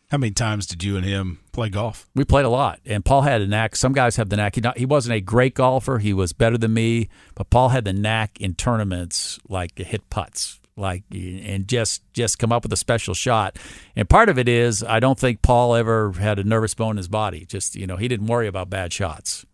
How 0.09 0.17
many 0.17 0.31
times 0.31 0.65
did 0.67 0.85
you 0.85 0.95
and 0.95 1.05
him 1.05 1.39
play 1.51 1.67
golf? 1.67 2.07
We 2.15 2.23
played 2.23 2.45
a 2.45 2.49
lot, 2.49 2.79
and 2.85 3.03
Paul 3.03 3.23
had 3.23 3.41
a 3.41 3.47
knack. 3.47 3.75
Some 3.75 3.91
guys 3.91 4.15
have 4.15 4.29
the 4.29 4.37
knack. 4.37 4.55
He, 4.55 4.61
not, 4.61 4.77
he 4.77 4.85
wasn't 4.85 5.15
a 5.15 5.19
great 5.19 5.53
golfer. 5.53 5.97
He 5.97 6.13
was 6.13 6.31
better 6.31 6.57
than 6.57 6.73
me, 6.73 7.09
but 7.35 7.49
Paul 7.49 7.69
had 7.69 7.83
the 7.83 7.91
knack 7.91 8.39
in 8.39 8.55
tournaments, 8.55 9.37
like 9.49 9.75
to 9.75 9.83
hit 9.83 10.09
putts, 10.09 10.61
like 10.77 11.03
and 11.11 11.67
just 11.67 12.03
just 12.13 12.39
come 12.39 12.53
up 12.53 12.63
with 12.63 12.71
a 12.71 12.77
special 12.77 13.13
shot. 13.13 13.59
And 13.97 14.09
part 14.09 14.29
of 14.29 14.37
it 14.37 14.47
is 14.47 14.81
I 14.81 15.01
don't 15.01 15.19
think 15.19 15.41
Paul 15.41 15.75
ever 15.75 16.13
had 16.13 16.39
a 16.39 16.43
nervous 16.45 16.73
bone 16.73 16.91
in 16.91 16.97
his 16.97 17.09
body. 17.09 17.45
Just 17.45 17.75
you 17.75 17.85
know, 17.85 17.97
he 17.97 18.07
didn't 18.07 18.27
worry 18.27 18.47
about 18.47 18.69
bad 18.69 18.93
shots. 18.93 19.45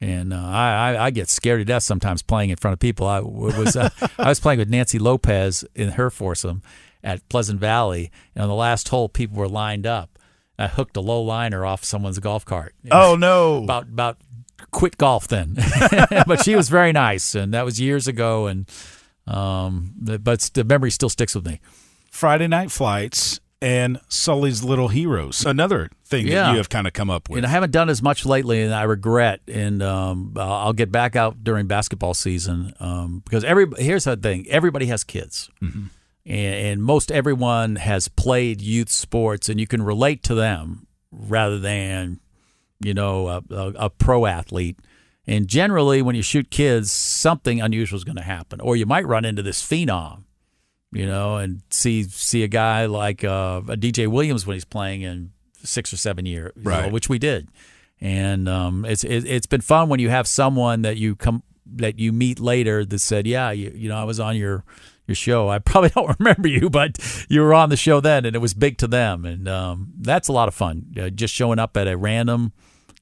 And 0.00 0.32
uh, 0.32 0.36
I, 0.36 0.94
I 0.96 1.04
I 1.06 1.10
get 1.10 1.28
scared 1.28 1.60
to 1.60 1.64
death 1.64 1.82
sometimes 1.82 2.22
playing 2.22 2.50
in 2.50 2.56
front 2.56 2.72
of 2.72 2.80
people. 2.80 3.06
I 3.06 3.20
was 3.20 3.76
uh, 3.76 3.90
I 4.18 4.28
was 4.28 4.40
playing 4.40 4.58
with 4.58 4.68
Nancy 4.68 4.98
Lopez 4.98 5.64
in 5.74 5.90
her 5.90 6.10
foursome 6.10 6.62
at 7.02 7.26
Pleasant 7.28 7.60
Valley, 7.60 8.10
and 8.34 8.42
on 8.42 8.48
the 8.48 8.54
last 8.54 8.88
hole, 8.88 9.08
people 9.08 9.36
were 9.36 9.48
lined 9.48 9.86
up. 9.86 10.18
I 10.58 10.68
hooked 10.68 10.96
a 10.96 11.00
low 11.00 11.20
liner 11.22 11.64
off 11.64 11.84
someone's 11.84 12.18
golf 12.18 12.44
cart. 12.44 12.74
Oh 12.90 13.16
no! 13.16 13.62
About 13.62 13.84
about 13.84 14.18
quit 14.70 14.98
golf 14.98 15.28
then, 15.28 15.56
but 16.26 16.44
she 16.44 16.54
was 16.54 16.68
very 16.68 16.92
nice, 16.92 17.34
and 17.34 17.54
that 17.54 17.64
was 17.64 17.80
years 17.80 18.06
ago. 18.06 18.46
And 18.46 18.68
um, 19.26 19.92
but 19.96 20.50
the 20.54 20.64
memory 20.64 20.90
still 20.90 21.08
sticks 21.08 21.34
with 21.34 21.46
me. 21.46 21.60
Friday 22.10 22.46
night 22.46 22.70
flights 22.70 23.40
and 23.64 23.98
Sully's 24.08 24.62
Little 24.62 24.88
Heroes. 24.88 25.46
Another 25.46 25.88
thing 26.04 26.26
Yeah. 26.26 26.44
that 26.44 26.50
you 26.52 26.58
have 26.58 26.68
kind 26.68 26.86
of 26.86 26.92
come 26.92 27.08
up 27.08 27.30
with. 27.30 27.38
And 27.38 27.46
I 27.46 27.48
haven't 27.48 27.70
done 27.70 27.88
as 27.88 28.02
much 28.02 28.26
lately, 28.26 28.60
and 28.62 28.74
I 28.74 28.82
regret. 28.82 29.40
And 29.48 29.82
um, 29.82 30.34
I'll 30.36 30.74
get 30.74 30.92
back 30.92 31.16
out 31.16 31.42
during 31.42 31.66
basketball 31.66 32.12
season 32.12 32.74
um, 32.78 33.22
because 33.24 33.42
every 33.42 33.66
here's 33.78 34.04
the 34.04 34.16
thing: 34.16 34.46
everybody 34.50 34.86
has 34.86 35.02
kids, 35.02 35.50
and, 35.62 35.90
and 36.26 36.82
most 36.82 37.10
everyone 37.10 37.76
has 37.76 38.08
played 38.08 38.60
youth 38.60 38.90
sports, 38.90 39.48
and 39.48 39.58
you 39.58 39.66
can 39.66 39.80
relate 39.82 40.22
to 40.24 40.34
them 40.34 40.86
rather 41.10 41.58
than 41.58 42.20
you 42.80 42.92
know 42.92 43.28
a, 43.28 43.42
a, 43.50 43.72
a 43.86 43.90
pro 43.90 44.26
athlete. 44.26 44.78
And 45.26 45.48
generally, 45.48 46.02
when 46.02 46.14
you 46.14 46.20
shoot 46.22 46.50
kids, 46.50 46.92
something 46.92 47.62
unusual 47.62 47.96
is 47.96 48.04
going 48.04 48.16
to 48.16 48.22
happen, 48.22 48.60
or 48.60 48.76
you 48.76 48.84
might 48.84 49.06
run 49.06 49.24
into 49.24 49.42
this 49.42 49.66
phenom 49.66 50.23
you 50.94 51.06
know, 51.06 51.36
and 51.36 51.62
see 51.70 52.04
see 52.04 52.42
a 52.42 52.48
guy 52.48 52.86
like 52.86 53.24
uh, 53.24 53.60
a 53.68 53.76
DJ 53.76 54.06
Williams 54.06 54.46
when 54.46 54.54
he's 54.54 54.64
playing 54.64 55.02
in 55.02 55.30
six 55.62 55.92
or 55.92 55.96
seven 55.96 56.24
years, 56.26 56.52
you 56.56 56.62
know, 56.62 56.70
Right. 56.70 56.92
which 56.92 57.08
we 57.08 57.18
did, 57.18 57.48
and 58.00 58.48
um, 58.48 58.84
it's 58.84 59.04
it, 59.04 59.26
it's 59.26 59.46
been 59.46 59.60
fun 59.60 59.88
when 59.88 60.00
you 60.00 60.08
have 60.10 60.26
someone 60.26 60.82
that 60.82 60.96
you 60.96 61.16
come 61.16 61.42
that 61.66 61.98
you 61.98 62.12
meet 62.12 62.38
later 62.38 62.84
that 62.84 62.98
said, 62.98 63.26
yeah, 63.26 63.50
you, 63.50 63.72
you 63.74 63.88
know, 63.88 63.96
I 63.96 64.04
was 64.04 64.20
on 64.20 64.36
your 64.36 64.64
your 65.06 65.14
show. 65.14 65.48
I 65.48 65.58
probably 65.58 65.88
don't 65.94 66.14
remember 66.18 66.48
you, 66.48 66.70
but 66.70 66.98
you 67.28 67.40
were 67.40 67.54
on 67.54 67.70
the 67.70 67.76
show 67.76 68.00
then, 68.00 68.24
and 68.24 68.36
it 68.36 68.38
was 68.40 68.54
big 68.54 68.78
to 68.78 68.86
them, 68.86 69.24
and 69.24 69.48
um, 69.48 69.92
that's 69.98 70.28
a 70.28 70.32
lot 70.32 70.48
of 70.48 70.54
fun. 70.54 70.86
Uh, 71.00 71.10
just 71.10 71.34
showing 71.34 71.58
up 71.58 71.76
at 71.76 71.88
a 71.88 71.96
random 71.96 72.52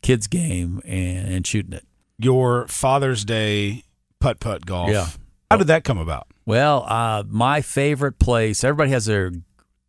kids 0.02 0.26
game 0.26 0.80
and, 0.84 1.28
and 1.32 1.46
shooting 1.46 1.72
it. 1.72 1.84
Your 2.18 2.66
Father's 2.68 3.24
Day 3.24 3.82
putt 4.20 4.38
putt 4.40 4.64
golf. 4.66 4.90
Yeah. 4.90 5.06
How 5.50 5.56
did 5.58 5.66
that 5.66 5.84
come 5.84 5.98
about? 5.98 6.28
Well, 6.44 6.84
uh, 6.88 7.24
my 7.28 7.60
favorite 7.60 8.18
place. 8.18 8.64
Everybody 8.64 8.90
has 8.90 9.06
their 9.06 9.32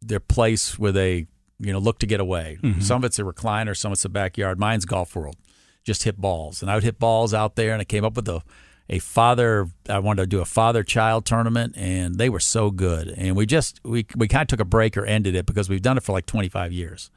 their 0.02 0.20
place 0.20 0.78
where 0.78 0.92
they 0.92 1.28
you 1.60 1.72
know 1.74 1.80
look 1.80 2.00
to 2.00 2.06
get 2.06 2.20
away. 2.20 2.58
Some 2.80 2.98
of 2.98 3.06
it's 3.06 3.20
a 3.20 3.24
recliner, 3.24 3.76
some 3.76 3.92
of 3.92 3.98
it's 3.98 4.06
a 4.06 4.10
backyard. 4.10 4.60
Mine's 4.60 4.86
Golf 4.86 5.16
World. 5.16 5.38
Just 5.84 6.04
hit 6.04 6.18
balls, 6.18 6.62
and 6.62 6.72
I 6.72 6.76
would 6.76 6.84
hit 6.84 6.98
balls 7.00 7.34
out 7.34 7.56
there, 7.56 7.74
and 7.74 7.82
I 7.82 7.86
came 7.86 8.06
up 8.06 8.16
with 8.16 8.28
a 8.30 8.42
a 8.90 9.00
father. 9.00 9.68
I 9.90 10.00
wanted 10.00 10.24
to 10.24 10.28
do 10.28 10.42
a 10.42 10.46
father 10.46 10.84
child 10.84 11.26
tournament, 11.26 11.74
and 11.76 12.16
they 12.16 12.30
were 12.30 12.40
so 12.40 12.72
good. 12.72 13.08
And 13.10 13.36
we 13.36 13.46
just 13.46 13.80
we 13.84 14.06
we 14.16 14.28
kind 14.28 14.44
of 14.44 14.48
took 14.48 14.60
a 14.60 14.66
break 14.66 14.96
or 14.96 15.06
ended 15.06 15.36
it 15.36 15.46
because 15.46 15.70
we've 15.70 15.82
done 15.82 15.98
it 15.98 16.04
for 16.04 16.12
like 16.14 16.26
25 16.26 16.72
years 16.72 17.10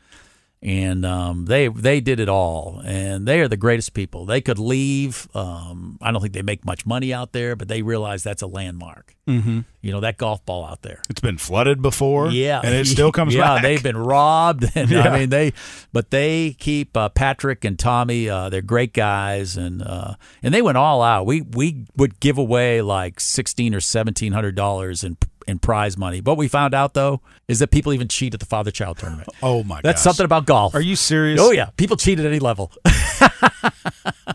and 0.63 1.05
um, 1.05 1.45
they 1.45 1.69
they 1.69 2.01
did 2.01 2.19
it 2.19 2.29
all, 2.29 2.83
and 2.85 3.27
they 3.29 3.41
are 3.41 3.49
the 3.49 3.57
greatest 3.59 3.93
people. 3.95 4.25
They 4.25 4.41
could 4.41 4.59
leave. 4.59 5.29
Um, 5.35 5.99
I 6.01 6.11
don't 6.11 6.21
think 6.23 6.33
they 6.35 6.43
make 6.43 6.65
much 6.65 6.87
money 6.87 7.13
out 7.13 7.33
there, 7.33 7.55
but 7.57 7.69
they 7.69 7.83
realize 7.83 8.23
that's 8.23 8.43
a 8.43 8.47
landmark. 8.47 9.15
Mm-hmm. 9.29 9.61
You 9.83 9.93
know 9.93 10.01
that 10.01 10.17
golf 10.17 10.45
ball 10.47 10.65
out 10.65 10.83
there. 10.83 11.03
It's 11.11 11.21
been 11.21 11.37
flooded 11.39 11.83
before. 11.83 12.31
Yeah, 12.31 12.61
And 12.65 12.75
it 12.75 12.87
still 12.87 13.13
comes 13.13 13.35
yeah, 13.37 13.43
back. 13.57 13.63
they've 13.63 13.83
been 13.83 13.97
robbed, 13.99 14.65
and 14.75 14.91
Yeah. 14.91 15.03
I 15.03 15.19
mean 15.19 15.29
they, 15.29 15.53
but 15.93 16.11
they 16.11 16.57
keep 16.59 16.97
uh, 16.97 17.11
Patrick 17.11 17.65
and 17.65 17.79
Tommy. 17.79 18.29
Uh, 18.29 18.49
they're 18.49 18.63
great 18.63 18.93
guys, 18.95 19.57
and 19.57 19.83
uh, 19.83 20.15
and 20.43 20.53
they 20.55 20.63
went 20.63 20.79
all 20.79 21.03
out. 21.03 21.27
We 21.27 21.43
we 21.43 21.85
would 21.97 22.19
give 22.19 22.39
away 22.39 22.81
like 22.83 23.21
sixteen 23.21 23.75
or 23.75 23.81
seventeen 23.81 24.33
hundred 24.33 24.55
dollars 24.55 25.05
in 25.05 25.17
in 25.47 25.59
prize 25.59 25.97
money. 25.97 26.21
What 26.21 26.37
we 26.37 26.49
found 26.49 26.75
out 26.75 26.95
though 26.95 27.21
is 27.49 27.59
that 27.61 27.71
people 27.71 27.93
even 27.93 28.09
cheat 28.09 28.35
at 28.35 28.41
the 28.41 28.47
father 28.47 28.71
child 28.71 28.99
tournament. 28.99 29.29
Oh 29.43 29.63
my 29.63 29.77
god. 29.77 29.83
That's 29.85 30.01
gosh. 30.01 30.05
something 30.05 30.25
about 30.25 30.47
golf. 30.47 30.75
Are 30.75 30.81
you 30.81 30.97
serious? 30.97 31.41
Oh 31.41 31.51
yeah, 31.53 31.71
people 31.77 31.97
cheat 31.97 32.19
at 32.19 32.27
any 32.27 32.39
level. 32.39 32.73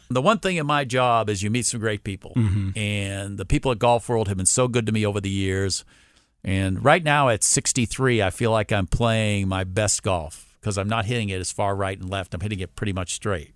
the 0.09 0.21
one 0.21 0.39
thing 0.39 0.57
in 0.57 0.65
my 0.65 0.83
job 0.85 1.29
is 1.29 1.41
you 1.43 1.49
meet 1.49 1.65
some 1.65 1.79
great 1.79 2.03
people, 2.03 2.33
Mm-hmm. 2.35 2.77
and 2.77 3.37
the 3.37 3.45
people 3.45 3.71
at 3.71 3.79
Golf 3.79 4.07
World 4.09 4.27
have 4.27 4.37
been 4.37 4.45
so 4.45 4.67
good 4.67 4.85
to 4.85 4.91
me 4.91 5.05
over 5.05 5.19
the 5.21 5.29
years. 5.29 5.83
And 6.43 6.83
right 6.83 7.03
now 7.03 7.29
at 7.29 7.43
63, 7.43 8.21
I 8.21 8.29
feel 8.31 8.51
like 8.51 8.71
I'm 8.71 8.87
playing 8.87 9.47
my 9.47 9.63
best 9.63 10.01
golf 10.01 10.55
because 10.59 10.77
I'm 10.77 10.87
not 10.89 11.05
hitting 11.05 11.29
it 11.29 11.39
as 11.39 11.51
far 11.51 11.75
right 11.75 11.99
and 11.99 12.09
left. 12.09 12.33
I'm 12.33 12.39
hitting 12.41 12.59
it 12.59 12.75
pretty 12.75 12.93
much 12.93 13.13
straight. 13.13 13.53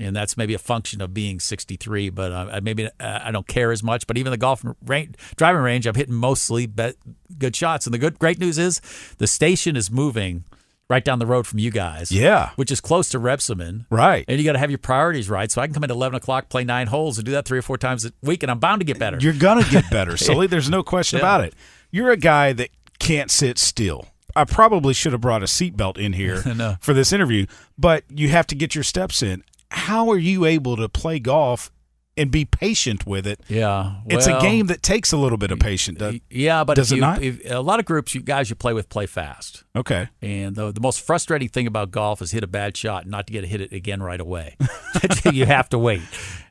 And 0.00 0.14
that's 0.14 0.36
maybe 0.36 0.54
a 0.54 0.58
function 0.60 1.00
of 1.00 1.12
being 1.12 1.40
63, 1.40 2.10
but 2.10 2.30
uh, 2.32 2.60
maybe 2.62 2.86
uh, 2.86 2.90
I 3.00 3.32
don't 3.32 3.48
care 3.48 3.72
as 3.72 3.82
much. 3.82 4.06
But 4.06 4.16
even 4.16 4.30
the 4.30 4.36
golf 4.36 4.64
range, 4.86 5.16
driving 5.36 5.60
range, 5.62 5.86
I'm 5.86 5.94
hitting 5.96 6.14
mostly 6.14 6.66
bet, 6.66 6.94
good 7.36 7.56
shots. 7.56 7.84
And 7.86 7.92
the 7.92 7.98
good 7.98 8.18
great 8.18 8.38
news 8.38 8.58
is 8.58 8.80
the 9.18 9.26
station 9.26 9.74
is 9.76 9.90
moving 9.90 10.44
right 10.88 11.04
down 11.04 11.18
the 11.18 11.26
road 11.26 11.46
from 11.48 11.58
you 11.58 11.72
guys. 11.72 12.12
Yeah. 12.12 12.50
which 12.54 12.70
is 12.70 12.80
close 12.80 13.08
to 13.10 13.18
Rebsamen. 13.18 13.86
Right. 13.90 14.24
And 14.28 14.38
you 14.38 14.44
got 14.44 14.52
to 14.52 14.60
have 14.60 14.70
your 14.70 14.78
priorities 14.78 15.28
right. 15.28 15.50
So 15.50 15.60
I 15.60 15.66
can 15.66 15.74
come 15.74 15.82
in 15.84 15.90
at 15.90 15.94
11 15.94 16.16
o'clock, 16.16 16.48
play 16.48 16.62
nine 16.62 16.86
holes, 16.86 17.18
and 17.18 17.24
do 17.26 17.32
that 17.32 17.44
three 17.44 17.58
or 17.58 17.62
four 17.62 17.76
times 17.76 18.06
a 18.06 18.12
week, 18.22 18.44
and 18.44 18.50
I'm 18.52 18.60
bound 18.60 18.80
to 18.80 18.84
get 18.86 18.98
better. 19.00 19.18
You're 19.20 19.32
gonna 19.34 19.64
get 19.68 19.90
better, 19.90 20.16
Sully. 20.16 20.46
There's 20.46 20.70
no 20.70 20.82
question 20.84 21.18
Yeah. 21.18 21.24
about 21.24 21.40
it. 21.44 21.54
You're 21.90 22.10
a 22.12 22.16
guy 22.16 22.52
that 22.52 22.70
can't 23.00 23.30
sit 23.32 23.58
still. 23.58 24.06
I 24.36 24.44
probably 24.44 24.94
should 24.94 25.10
have 25.12 25.20
brought 25.20 25.42
a 25.42 25.46
seatbelt 25.46 25.98
in 25.98 26.12
here 26.12 26.42
know. 26.54 26.76
for 26.80 26.94
this 26.94 27.12
interview, 27.12 27.46
but 27.76 28.04
you 28.08 28.28
have 28.28 28.46
to 28.46 28.54
get 28.54 28.76
your 28.76 28.84
steps 28.84 29.22
in. 29.24 29.42
How 29.70 30.10
are 30.10 30.18
you 30.18 30.44
able 30.44 30.76
to 30.76 30.88
play 30.88 31.18
golf 31.18 31.70
and 32.16 32.30
be 32.32 32.44
patient 32.44 33.06
with 33.06 33.26
it? 33.26 33.40
yeah. 33.48 34.00
it's 34.06 34.26
a 34.26 34.40
game 34.40 34.66
that 34.66 34.82
takes 34.82 35.12
a 35.12 35.16
little 35.16 35.38
bit 35.38 35.50
of 35.52 35.60
patience. 35.60 35.98
does- 35.98 36.18
Yeah, 36.30 36.64
but 36.64 36.74
Does 36.74 36.90
if 36.90 36.94
it 36.94 36.96
you, 36.96 37.00
not? 37.00 37.22
If, 37.22 37.50
a 37.50 37.60
lot 37.60 37.78
of 37.78 37.86
groups, 37.86 38.14
you 38.14 38.20
guys 38.22 38.50
you 38.50 38.56
play 38.56 38.72
with 38.72 38.88
play 38.88 39.06
fast. 39.06 39.62
Okay. 39.76 40.08
And 40.20 40.56
the, 40.56 40.72
the 40.72 40.80
most 40.80 41.00
frustrating 41.00 41.48
thing 41.48 41.66
about 41.68 41.90
golf 41.92 42.20
is 42.20 42.32
hit 42.32 42.42
a 42.42 42.48
bad 42.48 42.76
shot 42.76 43.02
and 43.02 43.10
not 43.12 43.26
to 43.28 43.32
get 43.32 43.42
to 43.42 43.46
hit 43.46 43.60
it 43.60 43.72
again 43.72 44.02
right 44.02 44.20
away. 44.20 44.56
you 45.32 45.46
have 45.46 45.68
to 45.68 45.78
wait. 45.78 46.02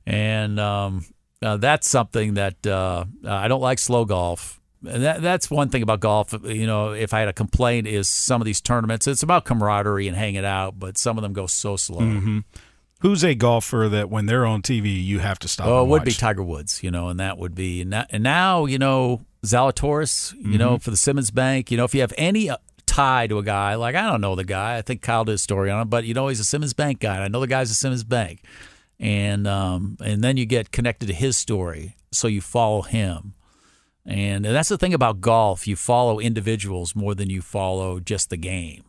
And 0.05 0.57
um, 0.59 1.05
uh, 1.41 1.57
that's 1.57 1.89
something 1.89 2.35
that 2.35 2.65
uh, 2.65 3.03
I 3.25 3.47
don't 3.49 3.61
like 3.61 3.79
slow 3.79 4.05
golf. 4.05 4.61
And 4.87 5.03
that, 5.03 5.21
that's 5.21 5.49
one 5.51 5.69
thing 5.69 5.81
about 5.81 5.99
golf. 5.99 6.33
You 6.43 6.67
know, 6.67 6.91
if 6.93 7.13
I 7.13 7.19
had 7.19 7.27
a 7.27 7.33
complaint, 7.33 7.87
is 7.87 8.07
some 8.07 8.39
of 8.41 8.45
these 8.45 8.61
tournaments, 8.61 9.07
it's 9.07 9.23
about 9.23 9.43
camaraderie 9.43 10.07
and 10.07 10.15
hanging 10.15 10.45
out, 10.45 10.79
but 10.79 10.97
some 10.97 11.17
of 11.17 11.23
them 11.23 11.33
go 11.33 11.47
so 11.47 11.75
slow. 11.75 11.99
Mm-hmm. 11.99 12.39
Who's 13.01 13.23
a 13.23 13.35
golfer 13.35 13.87
that 13.89 14.09
when 14.09 14.25
they're 14.25 14.45
on 14.45 14.61
TV 14.63 15.03
you 15.03 15.19
have 15.19 15.37
to 15.39 15.47
stop? 15.47 15.67
Oh, 15.67 15.83
it 15.83 15.87
would 15.87 16.03
be? 16.03 16.11
Tiger 16.13 16.43
Woods, 16.43 16.81
you 16.81 16.89
know, 16.91 17.09
and 17.09 17.19
that 17.19 17.37
would 17.37 17.53
be 17.55 17.81
and, 17.81 17.93
that, 17.93 18.07
and 18.09 18.23
now 18.23 18.65
you 18.65 18.79
know 18.79 19.21
Zalatoris, 19.45 20.33
you 20.33 20.39
Mm-hmm. 20.39 20.57
know, 20.57 20.77
for 20.79 20.89
the 20.91 20.97
Simmons 20.97 21.29
Bank. 21.31 21.69
You 21.71 21.77
know, 21.77 21.83
if 21.83 21.93
you 21.93 22.01
have 22.01 22.13
any 22.17 22.49
uh, 22.49 22.57
tie 22.87 23.27
to 23.27 23.37
a 23.37 23.43
guy, 23.43 23.75
like 23.75 23.95
I 23.95 24.09
don't 24.09 24.21
know 24.21 24.35
the 24.35 24.43
guy, 24.43 24.77
I 24.77 24.81
think 24.81 25.01
Kyle 25.01 25.23
did 25.25 25.35
a 25.35 25.37
story 25.37 25.69
on 25.69 25.81
him, 25.81 25.89
but 25.89 26.05
you 26.05 26.13
know 26.13 26.27
he's 26.27 26.39
a 26.39 26.43
Simmons 26.43 26.73
Bank 26.73 26.99
guy. 26.99 27.15
And 27.15 27.23
I 27.23 27.27
know 27.27 27.39
the 27.39 27.47
guy's 27.47 27.69
a 27.69 27.75
Simmons 27.75 28.03
Bank, 28.03 28.41
and 28.99 29.47
um, 29.47 29.97
and 30.03 30.23
then 30.23 30.37
you 30.37 30.45
get 30.47 30.71
connected 30.71 31.05
to 31.07 31.13
his 31.13 31.37
story, 31.37 31.95
so 32.11 32.27
you 32.27 32.41
follow 32.41 32.81
him. 32.81 33.33
And 34.05 34.45
that's 34.45 34.69
the 34.69 34.77
thing 34.77 34.93
about 34.93 35.19
golf. 35.21 35.67
You 35.67 35.75
follow 35.75 36.19
individuals 36.19 36.95
more 36.95 37.13
than 37.13 37.29
you 37.29 37.41
follow 37.41 37.99
just 37.99 38.29
the 38.29 38.37
game. 38.37 38.83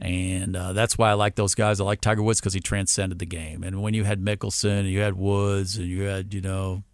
And 0.00 0.56
uh, 0.56 0.72
that's 0.72 0.96
why 0.96 1.10
I 1.10 1.12
like 1.12 1.34
those 1.34 1.54
guys. 1.54 1.78
I 1.80 1.84
like 1.84 2.00
Tiger 2.00 2.22
Woods 2.22 2.40
because 2.40 2.54
he 2.54 2.60
transcended 2.60 3.18
the 3.18 3.26
game. 3.26 3.62
And 3.62 3.82
when 3.82 3.92
you 3.92 4.04
had 4.04 4.20
Mickelson 4.20 4.80
and 4.80 4.88
you 4.88 5.00
had 5.00 5.14
Woods 5.14 5.76
and 5.76 5.86
you 5.86 6.02
had, 6.04 6.32
you 6.32 6.40
know, 6.40 6.84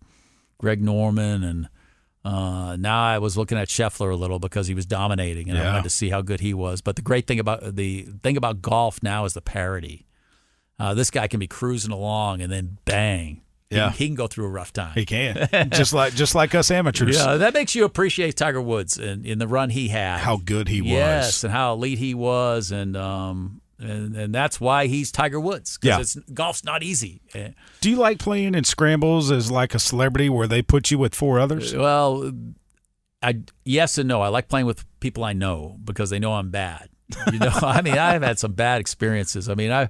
Greg 0.59 0.83
Norman 0.83 1.45
and 1.45 1.69
uh, 2.25 2.75
now 2.77 3.05
I 3.05 3.19
was 3.19 3.37
looking 3.37 3.57
at 3.59 3.69
Scheffler 3.69 4.11
a 4.11 4.16
little 4.16 4.40
because 4.40 4.66
he 4.66 4.75
was 4.75 4.87
dominating 4.87 5.49
and 5.49 5.57
I 5.57 5.62
Yeah. 5.62 5.71
wanted 5.75 5.85
to 5.85 5.90
see 5.90 6.09
how 6.11 6.23
good 6.23 6.40
he 6.40 6.53
was. 6.53 6.81
But 6.81 6.97
the 6.97 7.03
great 7.03 7.29
thing 7.29 7.38
about 7.38 7.77
the 7.77 8.09
thing 8.25 8.37
about 8.37 8.61
golf 8.61 9.01
now 9.03 9.25
is 9.25 9.35
the 9.35 9.40
parity. 9.40 10.07
Uh, 10.81 10.92
this 10.92 11.11
guy 11.12 11.29
can 11.29 11.38
be 11.38 11.47
cruising 11.47 11.92
along 11.92 12.40
and 12.42 12.51
then 12.53 12.79
bang, 12.85 13.42
Yeah. 13.70 13.90
he, 13.90 14.07
can 14.07 14.14
go 14.14 14.26
through 14.29 14.46
a 14.46 14.50
rough 14.50 14.72
time. 14.72 14.92
He 14.94 15.05
can. 15.05 15.48
just 15.72 15.92
like 15.92 16.14
just 16.14 16.35
like 16.35 16.55
us 16.55 16.70
amateurs. 16.70 17.16
Yeah, 17.16 17.37
that 17.37 17.52
makes 17.55 17.74
you 17.74 17.85
appreciate 17.85 18.37
Tiger 18.37 18.61
Woods 18.62 18.96
and 18.96 19.26
in 19.26 19.38
the 19.38 19.48
run 19.48 19.70
he 19.70 19.88
had. 19.88 20.20
How 20.20 20.37
good 20.37 20.68
he 20.68 20.81
was. 20.83 20.90
Yes, 20.90 21.44
and 21.44 21.52
how 21.52 21.72
elite 21.74 21.98
he 21.98 22.14
was, 22.14 22.70
and 22.70 22.96
um, 22.96 23.61
and, 23.81 24.14
and 24.16 24.35
that's 24.35 24.61
why 24.61 24.87
he's 24.87 25.11
Tiger 25.11 25.40
Woods. 25.40 25.76
'cause 25.79 25.88
Yeah. 25.88 26.00
it's, 26.00 26.14
golf's 26.33 26.62
not 26.64 26.83
easy. 26.85 27.20
Eh, 27.35 27.50
Do 27.81 27.90
you 27.90 27.96
like 27.96 28.18
playing 28.20 28.55
in 28.55 28.62
scrambles 28.64 29.31
as 29.33 29.50
like 29.50 29.74
a 29.74 29.79
celebrity 29.81 30.29
where 30.29 30.46
they 30.46 30.62
put 30.62 30.90
you 30.92 30.98
with 30.98 31.14
four 31.14 31.40
others? 31.40 31.74
Well, 31.74 32.33
I 33.22 33.40
yes 33.64 33.98
and 33.98 34.09
no. 34.09 34.22
I 34.22 34.29
like 34.29 34.48
playing 34.48 34.66
with 34.66 34.85
people 35.00 35.24
I 35.24 35.33
know 35.33 35.76
because 35.85 36.11
they 36.11 36.18
know 36.20 36.35
I'm 36.35 36.50
bad. 36.50 36.88
You 37.33 37.38
know, 37.40 37.50
I 37.62 37.83
mean, 37.83 37.98
I've 37.98 38.22
had 38.22 38.38
some 38.38 38.52
bad 38.52 38.81
experiences. 38.81 39.48
I 39.48 39.55
mean, 39.55 39.72
I. 39.72 39.88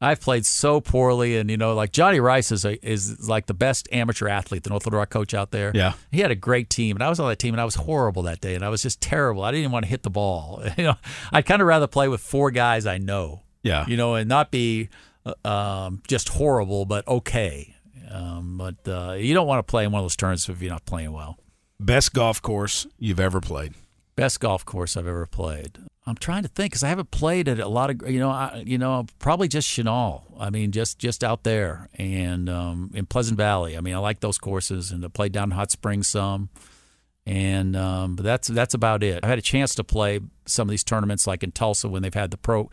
I've 0.00 0.20
played 0.20 0.44
so 0.44 0.80
poorly, 0.80 1.38
and 1.38 1.50
you 1.50 1.56
know, 1.56 1.74
like 1.74 1.92
Johnny 1.92 2.20
Rice 2.20 2.52
is 2.52 2.64
a, 2.64 2.84
is 2.86 3.28
like 3.28 3.46
the 3.46 3.54
best 3.54 3.88
amateur 3.92 4.28
athlete, 4.28 4.62
the 4.64 4.70
North 4.70 4.84
Little 4.84 4.98
Rock 4.98 5.10
coach 5.10 5.32
out 5.34 5.50
there. 5.50 5.72
Yeah. 5.74 5.94
he 6.10 6.20
had 6.20 6.30
a 6.30 6.34
great 6.36 6.68
team, 6.68 6.96
and 6.96 7.02
I 7.02 7.08
was 7.08 7.20
on 7.20 7.28
that 7.28 7.38
team, 7.38 7.54
and 7.54 7.60
I 7.60 7.64
was 7.64 7.76
horrible 7.76 8.22
that 8.24 8.40
day, 8.40 8.54
and 8.54 8.64
I 8.64 8.68
was 8.68 8.82
just 8.82 9.00
terrible. 9.00 9.42
I 9.44 9.50
didn't 9.50 9.60
even 9.60 9.72
want 9.72 9.84
to 9.84 9.90
hit 9.90 10.02
the 10.02 10.10
ball. 10.10 10.62
You 10.76 10.84
know, 10.84 10.96
I'd 11.32 11.46
kind 11.46 11.62
of 11.62 11.68
rather 11.68 11.86
play 11.86 12.08
with 12.08 12.20
four 12.20 12.50
guys 12.50 12.84
I 12.84 12.98
know. 12.98 13.42
Yeah. 13.62 13.86
you 13.86 13.96
know, 13.96 14.14
and 14.16 14.28
not 14.28 14.50
be 14.50 14.90
uh, 15.24 15.34
um, 15.48 16.02
just 16.06 16.28
horrible, 16.28 16.84
but 16.84 17.06
okay. 17.08 17.74
Um, 18.10 18.58
but 18.58 18.86
uh, 18.86 19.12
you 19.12 19.32
don't 19.34 19.46
want 19.46 19.66
to 19.66 19.70
play 19.70 19.84
in 19.84 19.92
one 19.92 20.00
of 20.00 20.04
those 20.04 20.16
tournaments 20.16 20.48
if 20.48 20.60
you're 20.60 20.70
not 20.70 20.84
playing 20.84 21.12
well. 21.12 21.38
Best 21.80 22.12
golf 22.12 22.42
course 22.42 22.86
you've 22.98 23.20
ever 23.20 23.40
played? 23.40 23.72
Best 24.16 24.40
golf 24.40 24.64
course 24.64 24.96
I've 24.96 25.06
ever 25.06 25.26
played. 25.26 25.78
I'm 26.06 26.14
trying 26.16 26.42
to 26.42 26.48
think 26.48 26.72
because 26.72 26.84
I 26.84 26.88
haven't 26.88 27.10
played 27.10 27.48
at 27.48 27.58
a 27.58 27.66
lot 27.68 27.90
of 27.90 28.08
you 28.10 28.20
know 28.20 28.30
I, 28.30 28.62
you 28.64 28.78
know 28.78 29.06
probably 29.18 29.48
just 29.48 29.68
Chenal. 29.68 30.22
I 30.38 30.50
mean 30.50 30.70
just 30.70 30.98
just 30.98 31.24
out 31.24 31.42
there 31.44 31.88
and 31.94 32.48
um, 32.50 32.90
in 32.94 33.06
Pleasant 33.06 33.38
Valley. 33.38 33.76
I 33.76 33.80
mean 33.80 33.94
I 33.94 33.98
like 33.98 34.20
those 34.20 34.38
courses 34.38 34.90
and 34.92 35.04
I 35.04 35.08
played 35.08 35.32
down 35.32 35.44
in 35.44 35.50
Hot 35.52 35.70
Springs 35.70 36.08
some. 36.08 36.50
And 37.26 37.74
um, 37.74 38.16
but 38.16 38.22
that's 38.22 38.48
that's 38.48 38.74
about 38.74 39.02
it. 39.02 39.20
I've 39.22 39.30
had 39.30 39.38
a 39.38 39.42
chance 39.42 39.74
to 39.76 39.84
play 39.84 40.20
some 40.44 40.68
of 40.68 40.70
these 40.70 40.84
tournaments 40.84 41.26
like 41.26 41.42
in 41.42 41.52
Tulsa 41.52 41.88
when 41.88 42.02
they've 42.02 42.12
had 42.12 42.30
the 42.30 42.36
pro 42.36 42.70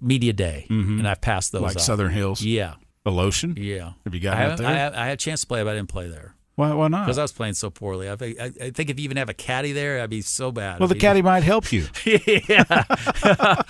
media 0.00 0.32
day, 0.32 0.66
and 0.68 1.08
I've 1.08 1.20
passed 1.20 1.50
those. 1.50 1.62
Like 1.62 1.74
up. 1.76 1.82
Southern 1.82 2.12
Hills? 2.12 2.40
Yeah, 2.40 2.74
The 3.04 3.10
lotion? 3.10 3.56
yeah. 3.58 3.94
Have 4.04 4.14
you 4.14 4.20
gotten 4.20 4.42
out 4.52 4.58
there? 4.58 4.66
I, 4.68 5.02
I 5.02 5.06
had 5.06 5.14
a 5.14 5.16
chance 5.16 5.40
to 5.40 5.46
play, 5.48 5.64
but 5.64 5.70
I 5.70 5.74
didn't 5.74 5.88
play 5.88 6.08
there 6.08 6.34
why, 6.60 6.72
why 6.74 6.88
not? 6.88 7.06
because 7.06 7.18
I 7.18 7.22
was 7.22 7.32
playing 7.32 7.54
so 7.54 7.70
poorly. 7.70 8.08
I, 8.10 8.16
think- 8.16 8.38
I, 8.40 8.44
I 8.62 8.70
think 8.70 8.90
if 8.90 8.98
you 9.00 9.04
even 9.04 9.16
have 9.16 9.28
a 9.28 9.34
caddy 9.34 9.72
there, 9.72 10.00
I'd 10.02 10.10
be 10.10 10.22
so 10.22 10.52
bad. 10.52 10.78
well, 10.78 10.88
the 10.88 10.94
caddy 10.94 11.22
might 11.30 11.42
help 11.42 11.72
you. 11.72 11.86
yeah. 12.04 13.62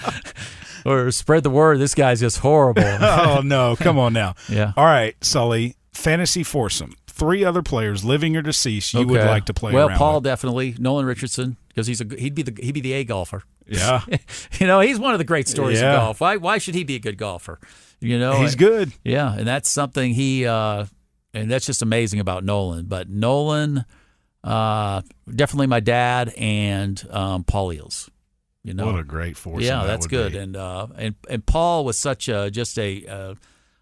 or 0.84 1.10
spread 1.10 1.42
the 1.42 1.50
word. 1.50 1.78
This 1.78 1.94
guy's 1.94 2.20
just 2.20 2.38
horrible. 2.38 2.82
oh, 2.86 3.40
no. 3.44 3.76
Come 3.76 3.98
on 3.98 4.12
now. 4.12 4.34
Yeah. 4.48 4.72
All 4.76 4.84
right, 4.84 5.14
Sully. 5.24 5.76
Fantasy 5.92 6.42
foursome. 6.42 6.94
Three 7.06 7.44
other 7.44 7.60
players, 7.62 8.04
living 8.04 8.34
or 8.36 8.42
deceased, 8.42 8.94
you 8.94 9.06
would 9.06 9.20
like 9.26 9.44
to 9.46 9.54
play 9.54 9.72
Well, 9.74 9.90
Paul 9.90 10.14
with. 10.16 10.24
definitely, 10.24 10.74
Nolan 10.78 11.04
Richardson 11.04 11.56
because 11.68 11.86
he's 11.86 12.00
a 12.00 12.06
he'd 12.18 12.34
be 12.34 12.42
the 12.42 12.62
he'd 12.62 12.72
be 12.72 12.80
the 12.80 12.94
A 12.94 13.04
golfer. 13.04 13.42
Yeah. 13.66 14.00
you 14.58 14.66
know, 14.66 14.80
he's 14.80 14.98
one 14.98 15.12
of 15.12 15.18
the 15.18 15.24
great 15.24 15.46
stories 15.46 15.80
Yeah. 15.80 15.92
of 15.92 16.00
golf. 16.00 16.20
Why 16.20 16.36
why 16.38 16.56
should 16.58 16.74
he 16.74 16.82
be 16.84 16.94
a 16.94 16.98
good 16.98 17.18
golfer? 17.18 17.58
You 18.00 18.18
know, 18.18 18.40
He's 18.40 18.54
good. 18.54 18.92
Yeah, 19.04 19.34
and 19.36 19.46
that's 19.46 19.70
something 19.70 20.14
he 20.14 20.46
uh 20.46 20.86
and 21.34 21.50
that's 21.50 21.66
just 21.66 21.82
amazing 21.82 22.20
about 22.20 22.44
Nolan. 22.44 22.86
But 22.86 23.08
Nolan 23.08 23.84
uh 24.42 25.02
definitely 25.34 25.66
my 25.66 25.80
dad 25.80 26.32
and 26.36 27.02
um 27.10 27.44
Paul 27.44 27.68
Eells. 27.68 28.08
You 28.62 28.74
know. 28.74 28.86
What 28.86 28.98
a 28.98 29.04
great 29.04 29.36
foursome. 29.36 29.60
yeah, 29.60 29.80
that 29.80 29.86
that's 29.86 30.06
good. 30.06 30.32
be. 30.32 30.38
And 30.38 30.56
uh 30.56 30.86
and 30.96 31.14
and 31.28 31.44
Paul 31.44 31.84
was 31.84 31.98
such 31.98 32.28
a 32.28 32.50
just 32.50 32.78
a 32.78 33.06
uh, 33.06 33.34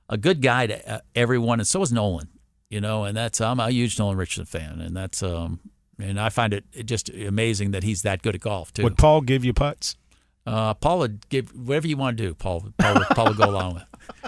a 0.08 0.16
good 0.16 0.40
guy 0.40 0.66
to 0.66 0.94
uh, 0.94 1.00
everyone 1.14 1.60
and 1.60 1.66
so 1.66 1.80
was 1.80 1.92
Nolan. 1.92 2.28
You 2.70 2.80
know, 2.80 3.04
and 3.04 3.16
that's 3.16 3.40
I'm 3.40 3.60
a 3.60 3.70
huge 3.70 3.98
Nolan 3.98 4.16
Richardson 4.16 4.46
fan 4.46 4.80
and 4.80 4.96
that's 4.96 5.22
um 5.22 5.60
and 6.00 6.20
I 6.20 6.28
find 6.28 6.52
it 6.54 6.64
just 6.84 7.08
amazing 7.08 7.72
that 7.72 7.82
he's 7.82 8.02
that 8.02 8.22
good 8.22 8.34
at 8.34 8.40
golf 8.40 8.72
too. 8.72 8.84
Would 8.84 8.96
Paul 8.98 9.20
give 9.20 9.44
you 9.44 9.52
putts? 9.52 9.96
Uh, 10.46 10.72
Paul 10.74 11.00
would 11.00 11.28
give 11.28 11.50
whatever 11.50 11.86
you 11.86 11.96
want 11.96 12.16
to 12.16 12.24
do. 12.24 12.34
Paul, 12.34 12.72
Paul, 12.78 13.04
Paul 13.10 13.26
would 13.28 13.36
go 13.36 13.50
along 13.50 13.74
with. 13.74 13.84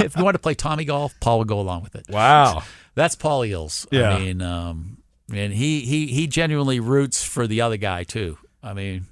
if 0.00 0.16
you 0.16 0.24
want 0.24 0.34
to 0.34 0.38
play 0.40 0.54
Tommy 0.54 0.84
golf, 0.84 1.14
Paul 1.20 1.38
would 1.40 1.48
go 1.48 1.60
along 1.60 1.82
with 1.82 1.94
it. 1.94 2.06
Wow, 2.08 2.62
that's 2.94 3.14
Paul 3.14 3.40
Eells. 3.40 3.86
Yeah. 3.90 4.10
I 4.10 4.18
mean, 4.18 4.42
um, 4.42 4.98
and 5.32 5.52
he 5.52 5.80
he 5.80 6.06
he 6.06 6.26
genuinely 6.26 6.80
roots 6.80 7.24
for 7.24 7.46
the 7.46 7.60
other 7.60 7.76
guy 7.76 8.04
too. 8.04 8.38
I 8.62 8.74
mean, 8.74 9.06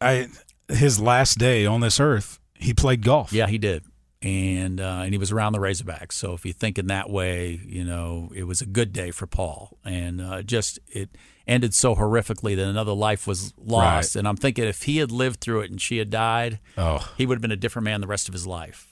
I 0.00 0.28
his 0.68 1.00
last 1.00 1.38
day 1.38 1.66
on 1.66 1.80
this 1.80 2.00
earth, 2.00 2.38
he 2.54 2.74
played 2.74 3.02
golf. 3.02 3.32
Yeah, 3.32 3.46
he 3.46 3.58
did. 3.58 3.84
And 4.20 4.80
uh, 4.80 5.02
and 5.04 5.12
he 5.14 5.18
was 5.18 5.30
around 5.30 5.52
the 5.52 5.60
Razorbacks. 5.60 6.12
So 6.12 6.32
if 6.34 6.44
you 6.44 6.52
think 6.52 6.76
in 6.76 6.88
that 6.88 7.08
way, 7.08 7.60
you 7.64 7.84
know, 7.84 8.30
it 8.34 8.44
was 8.44 8.60
a 8.60 8.66
good 8.66 8.92
day 8.92 9.12
for 9.12 9.26
Paul. 9.26 9.78
And 9.84 10.20
uh, 10.20 10.42
just 10.42 10.80
it 10.88 11.10
ended 11.46 11.72
so 11.72 11.94
horrifically 11.94 12.56
that 12.56 12.66
another 12.66 12.92
life 12.92 13.28
was 13.28 13.54
lost. 13.56 14.14
Right. 14.14 14.20
And 14.20 14.28
I'm 14.28 14.36
thinking 14.36 14.64
if 14.64 14.82
he 14.82 14.98
had 14.98 15.12
lived 15.12 15.40
through 15.40 15.60
it 15.60 15.70
and 15.70 15.80
she 15.80 15.98
had 15.98 16.10
died, 16.10 16.58
Oh, 16.76 17.12
he 17.16 17.26
would 17.26 17.36
have 17.36 17.42
been 17.42 17.52
a 17.52 17.56
different 17.56 17.84
man 17.84 18.00
the 18.00 18.08
rest 18.08 18.28
of 18.28 18.34
his 18.34 18.46
life. 18.46 18.87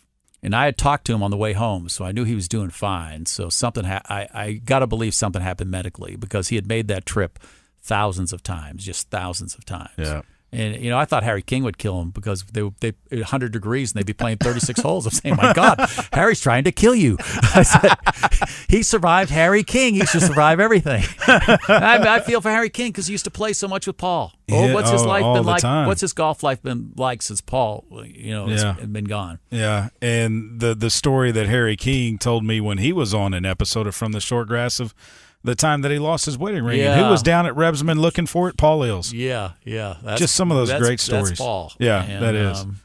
And 0.47 0.55
I 0.55 0.67
had 0.67 0.79
talked 0.79 1.07
to 1.07 1.13
him 1.13 1.25
on 1.25 1.33
the 1.33 1.37
way 1.37 1.55
home, 1.55 1.89
so 1.89 2.05
I 2.05 2.13
knew 2.13 2.23
he 2.23 2.37
was 2.37 2.47
doing 2.47 2.71
fine. 2.71 3.27
So 3.27 3.49
something, 3.49 3.83
ha- 3.83 4.03
I, 4.09 4.29
I 4.33 4.53
got 4.53 4.79
to 4.79 4.87
believe 4.87 5.13
something 5.13 5.43
happened 5.43 5.73
medically 5.73 6.15
because 6.15 6.47
he 6.47 6.55
had 6.55 6.69
made 6.69 6.87
that 6.87 7.05
trip 7.05 7.41
thousands 7.83 8.33
of 8.33 8.45
times, 8.45 8.85
just 8.85 9.11
thousands 9.11 9.57
of 9.57 9.65
times. 9.65 9.91
Yeah. 9.99 10.23
And 10.53 10.77
you 10.83 10.91
know, 10.91 10.99
I 10.99 11.05
thought 11.05 11.25
Harry 11.25 11.43
King 11.43 11.65
would 11.65 11.77
kill 11.77 12.01
him 12.01 12.11
because 12.11 12.45
they 12.45 12.63
they 12.81 12.93
100 13.11 13.53
degrees 13.53 13.93
and 13.93 13.99
they'd 13.99 14.07
be 14.07 14.13
playing 14.13 14.39
36 14.39 14.81
holes. 14.81 15.05
I'm 15.05 15.13
saying, 15.13 15.37
my 15.37 15.53
God, 15.53 15.79
Harry's 16.13 16.41
trying 16.41 16.65
to 16.65 16.73
kill 16.73 16.95
you. 16.95 17.17
I 17.55 17.63
said, 17.63 18.57
he 18.69 18.83
survived 18.83 19.31
Harry 19.31 19.65
King. 19.65 19.95
He 19.95 20.07
should 20.07 20.23
survive 20.23 20.61
everything. 20.61 21.03
I, 21.27 21.99
I 22.09 22.21
feel 22.21 22.41
for 22.41 22.51
Harry 22.51 22.71
King 22.71 22.93
because 22.93 23.09
he 23.09 23.13
used 23.13 23.25
to 23.25 23.31
play 23.31 23.53
so 23.53 23.67
much 23.67 23.87
with 23.87 23.97
Paul. 23.97 24.33
Yeah, 24.47 24.59
oh, 24.59 24.75
what's 24.75 24.91
his 24.91 25.03
oh, 25.03 25.09
life 25.09 25.35
been 25.35 25.45
like? 25.45 25.61
time. 25.61 25.89
What's 25.89 26.01
his 26.01 26.13
golf 26.13 26.45
life 26.45 26.63
been 26.63 26.93
like 26.97 27.23
since 27.23 27.41
Paul, 27.41 27.85
you 28.05 28.31
know, 28.31 28.47
has 28.47 28.65
been 28.87 29.05
gone? 29.05 29.41
yeah. 29.51 29.89
And 30.01 30.61
the 30.61 30.75
the 30.75 30.91
story 30.91 31.33
that 31.33 31.49
Harry 31.49 31.77
King 31.77 32.19
told 32.19 32.45
me 32.45 32.61
when 32.61 32.79
he 32.79 32.93
was 32.93 33.13
on 33.13 33.35
an 33.35 33.45
episode 33.45 33.89
of 33.89 33.97
From 33.97 34.13
the 34.13 34.21
Short 34.21 34.47
Grass 34.47 34.79
of 34.79 34.95
the 35.47 35.55
time 35.55 35.81
that 35.83 35.91
he 35.91 35.99
lost 35.99 36.27
his 36.27 36.37
wedding 36.37 36.63
ring, 36.65 36.81
and 36.81 37.01
who 37.01 37.09
was 37.09 37.23
down 37.23 37.47
at 37.47 37.55
Rebsamen 37.55 37.99
looking 37.99 38.27
for 38.27 38.49
it? 38.49 38.57
Paul 38.59 38.81
Eells. 38.81 39.13
Yeah, 39.15 39.53
yeah. 39.65 39.97
Just 40.17 40.35
some 40.35 40.51
of 40.53 40.57
those 40.59 40.79
great 40.79 41.01
stories. 41.01 41.31
That's 41.31 41.41
Paul. 41.41 41.73
Yeah, 41.79 42.03
And, 42.05 42.23
that 42.23 42.35
is. 42.35 42.61
um, 42.61 42.77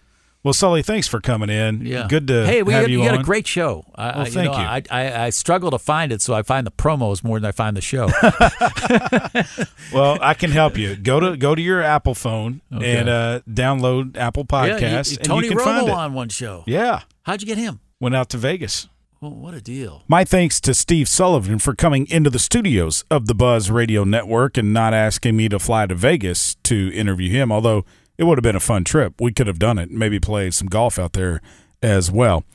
Well, 0.44 0.54
Sully, 0.56 0.82
thanks 0.82 1.08
for 1.08 1.22
coming 1.22 1.50
in. 1.52 1.86
Yeah. 1.86 2.08
Good 2.10 2.28
to 2.28 2.46
hey, 2.48 2.64
we 2.64 2.74
have 2.74 2.84
got, 2.84 2.90
you, 2.90 3.04
you 3.04 3.10
on. 3.10 3.20
a 3.20 3.24
great 3.24 3.46
show. 3.46 3.86
I, 3.94 4.06
Well, 4.08 4.22
I, 4.22 4.30
thank 4.30 4.52
know, 4.52 4.58
you. 4.60 4.66
I, 4.66 4.82
I, 4.90 5.26
I 5.26 5.30
struggle 5.30 5.70
to 5.72 5.78
find 5.78 6.12
it, 6.12 6.22
so 6.22 6.34
I 6.34 6.42
find 6.42 6.66
the 6.66 6.72
promos 6.72 7.24
more 7.24 7.40
than 7.40 7.48
I 7.48 7.52
find 7.52 7.78
the 7.78 7.82
show. 7.82 8.08
well, 9.94 10.18
I 10.22 10.34
can 10.34 10.52
help 10.52 10.78
you. 10.78 10.96
Go 10.96 11.20
to 11.20 11.38
go 11.38 11.54
to 11.56 11.62
your 11.62 11.82
Apple 11.82 12.16
phone 12.16 12.62
Okay. 12.74 12.98
and 12.98 13.10
uh, 13.10 13.42
download 13.50 14.18
Apple 14.18 14.46
yeah, 14.52 14.66
you- 14.66 14.74
Podcasts, 14.76 15.18
and 15.18 15.26
Tony 15.26 15.48
you 15.48 15.52
can 15.56 15.60
Romo 15.60 15.64
find 15.64 15.88
it. 15.88 15.94
on 15.94 16.14
one 16.14 16.30
show. 16.30 16.64
Yeah, 16.68 17.02
How'd 17.24 17.42
you 17.42 17.48
get 17.48 17.58
him? 17.58 17.80
went 18.00 18.16
out 18.16 18.30
to 18.30 18.38
Vegas. 18.38 18.88
Well, 19.22 19.36
what 19.36 19.54
a 19.54 19.62
deal. 19.62 20.02
My 20.08 20.24
thanks 20.24 20.60
to 20.62 20.74
Steve 20.74 21.08
Sullivan 21.08 21.60
for 21.60 21.76
coming 21.76 22.08
into 22.10 22.32
the 22.32 22.40
studios 22.40 23.06
of 23.12 23.28
the 23.28 23.36
Buzz 23.36 23.70
Radio 23.70 24.04
Network 24.04 24.58
and 24.58 24.74
not 24.74 24.96
asking 24.96 25.38
me 25.38 25.48
to 25.50 25.60
fly 25.60 25.86
to 25.86 25.94
Vegas 25.94 26.56
to 26.64 26.92
interview 26.92 27.30
him, 27.30 27.52
although 27.52 27.86
it 28.18 28.24
would 28.24 28.40
have 28.40 28.44
been 28.44 28.56
a 28.56 28.60
fun 28.60 28.84
trip. 28.84 29.22
We 29.22 29.32
could 29.32 29.46
have 29.46 29.60
done 29.60 29.78
it, 29.78 29.92
maybe 29.92 30.20
played 30.20 30.56
some 30.56 30.70
golf 30.70 30.98
out 30.98 31.14
there 31.14 31.40
as 31.84 32.10
well. 32.10 32.46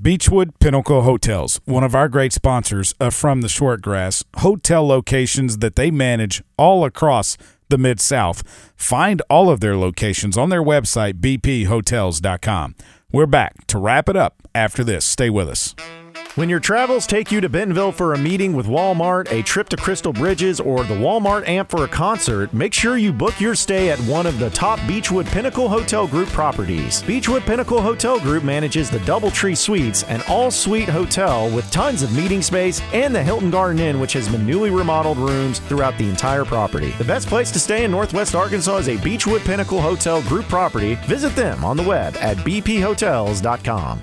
Beechwood 0.00 0.60
Pinnacle 0.60 1.02
Hotels, 1.02 1.60
one 1.64 1.82
of 1.82 1.96
our 1.96 2.08
great 2.08 2.32
sponsors 2.32 2.94
of 3.00 3.12
From 3.12 3.40
the 3.40 3.48
Shortgrass, 3.48 4.22
hotel 4.36 4.86
locations 4.86 5.58
that 5.58 5.74
they 5.74 5.90
manage 5.90 6.40
all 6.56 6.84
across 6.84 7.36
the 7.68 7.78
Mid 7.78 7.98
South. 7.98 8.44
Find 8.76 9.22
all 9.28 9.50
of 9.50 9.58
their 9.58 9.76
locations 9.76 10.38
on 10.38 10.50
their 10.50 10.62
website, 10.62 11.14
bphotels.com. 11.14 12.76
We're 13.10 13.26
back 13.26 13.66
to 13.66 13.78
wrap 13.78 14.08
it 14.08 14.16
up 14.16 14.36
after 14.54 14.84
this. 14.84 15.04
Stay 15.04 15.28
with 15.28 15.48
us. 15.48 15.74
When 16.34 16.48
your 16.48 16.60
travels 16.60 17.06
take 17.06 17.30
you 17.30 17.42
to 17.42 17.50
Bentonville 17.50 17.92
for 17.92 18.14
a 18.14 18.18
meeting 18.18 18.54
with 18.54 18.64
Walmart, 18.64 19.30
a 19.30 19.42
trip 19.42 19.68
to 19.68 19.76
Crystal 19.76 20.14
Bridges, 20.14 20.60
or 20.60 20.82
the 20.82 20.94
Walmart 20.94 21.46
amp 21.46 21.68
for 21.68 21.84
a 21.84 21.88
concert, 21.88 22.54
make 22.54 22.72
sure 22.72 22.96
you 22.96 23.12
book 23.12 23.38
your 23.38 23.54
stay 23.54 23.90
at 23.90 23.98
one 24.00 24.24
of 24.24 24.38
the 24.38 24.48
top 24.48 24.80
Beechwood 24.86 25.26
Pinnacle 25.26 25.68
Hotel 25.68 26.06
Group 26.06 26.30
properties. 26.30 27.02
Beechwood 27.02 27.42
Pinnacle 27.42 27.82
Hotel 27.82 28.18
Group 28.18 28.44
manages 28.44 28.88
the 28.88 29.00
Doubletree 29.00 29.54
Suites, 29.54 30.04
an 30.04 30.22
all 30.26 30.50
suite 30.50 30.88
hotel 30.88 31.54
with 31.54 31.70
tons 31.70 32.02
of 32.02 32.16
meeting 32.16 32.40
space, 32.40 32.80
and 32.94 33.14
the 33.14 33.22
Hilton 33.22 33.50
Garden 33.50 33.78
Inn, 33.78 34.00
which 34.00 34.14
has 34.14 34.26
been 34.26 34.46
newly 34.46 34.70
remodeled 34.70 35.18
rooms 35.18 35.58
throughout 35.58 35.98
the 35.98 36.08
entire 36.08 36.46
property. 36.46 36.92
The 36.92 37.04
best 37.04 37.28
place 37.28 37.50
to 37.50 37.60
stay 37.60 37.84
in 37.84 37.90
Northwest 37.90 38.34
Arkansas 38.34 38.78
is 38.78 38.88
a 38.88 38.96
Beechwood 38.96 39.42
Pinnacle 39.42 39.82
Hotel 39.82 40.22
Group 40.22 40.46
property. 40.46 40.94
Visit 41.04 41.36
them 41.36 41.62
on 41.62 41.76
the 41.76 41.82
web 41.82 42.16
at 42.16 42.38
bphotels.com. 42.38 44.02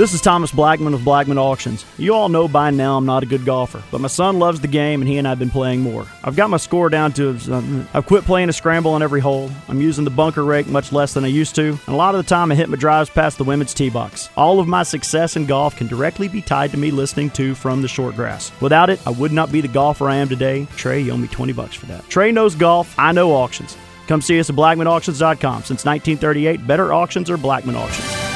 This 0.00 0.14
is 0.14 0.22
Thomas 0.22 0.50
Blackman 0.50 0.94
of 0.94 1.04
Blackman 1.04 1.36
Auctions. 1.36 1.84
You 1.98 2.14
all 2.14 2.30
know 2.30 2.48
by 2.48 2.70
now 2.70 2.96
I'm 2.96 3.04
not 3.04 3.22
a 3.22 3.26
good 3.26 3.44
golfer, 3.44 3.82
but 3.90 4.00
my 4.00 4.08
son 4.08 4.38
loves 4.38 4.58
the 4.58 4.66
game 4.66 5.02
and 5.02 5.08
he 5.10 5.18
and 5.18 5.26
I 5.26 5.32
have 5.32 5.38
been 5.38 5.50
playing 5.50 5.82
more. 5.82 6.06
I've 6.24 6.36
got 6.36 6.48
my 6.48 6.56
score 6.56 6.88
down 6.88 7.12
to, 7.12 7.36
uh, 7.50 7.84
I've 7.92 8.06
quit 8.06 8.24
playing 8.24 8.48
a 8.48 8.52
scramble 8.54 8.92
on 8.92 9.02
every 9.02 9.20
hole. 9.20 9.50
I'm 9.68 9.82
using 9.82 10.04
the 10.04 10.10
bunker 10.10 10.42
rake 10.42 10.68
much 10.68 10.90
less 10.90 11.12
than 11.12 11.24
I 11.24 11.28
used 11.28 11.54
to, 11.56 11.72
and 11.72 11.88
a 11.88 11.96
lot 11.96 12.14
of 12.14 12.24
the 12.24 12.26
time 12.26 12.50
I 12.50 12.54
hit 12.54 12.70
my 12.70 12.78
drives 12.78 13.10
past 13.10 13.36
the 13.36 13.44
women's 13.44 13.74
tee 13.74 13.90
box. 13.90 14.30
All 14.38 14.58
of 14.58 14.66
my 14.66 14.84
success 14.84 15.36
in 15.36 15.44
golf 15.44 15.76
can 15.76 15.86
directly 15.86 16.28
be 16.28 16.40
tied 16.40 16.70
to 16.70 16.78
me 16.78 16.90
listening 16.90 17.28
to 17.32 17.54
From 17.54 17.82
the 17.82 17.88
Short 17.88 18.16
Grass. 18.16 18.52
Without 18.62 18.88
it, 18.88 19.06
I 19.06 19.10
would 19.10 19.32
not 19.32 19.52
be 19.52 19.60
the 19.60 19.68
golfer 19.68 20.08
I 20.08 20.16
am 20.16 20.30
today. 20.30 20.66
Trey, 20.76 21.00
you 21.02 21.12
owe 21.12 21.18
me 21.18 21.28
20 21.28 21.52
bucks 21.52 21.74
for 21.74 21.84
that. 21.86 22.08
Trey 22.08 22.32
knows 22.32 22.54
golf, 22.54 22.98
I 22.98 23.12
know 23.12 23.32
auctions. 23.32 23.76
Come 24.06 24.22
see 24.22 24.40
us 24.40 24.48
at 24.48 24.56
blackmanauctions.com. 24.56 25.64
Since 25.64 25.84
1938, 25.84 26.66
better 26.66 26.94
auctions 26.94 27.28
are 27.28 27.36
Blackman 27.36 27.76
Auctions. 27.76 28.29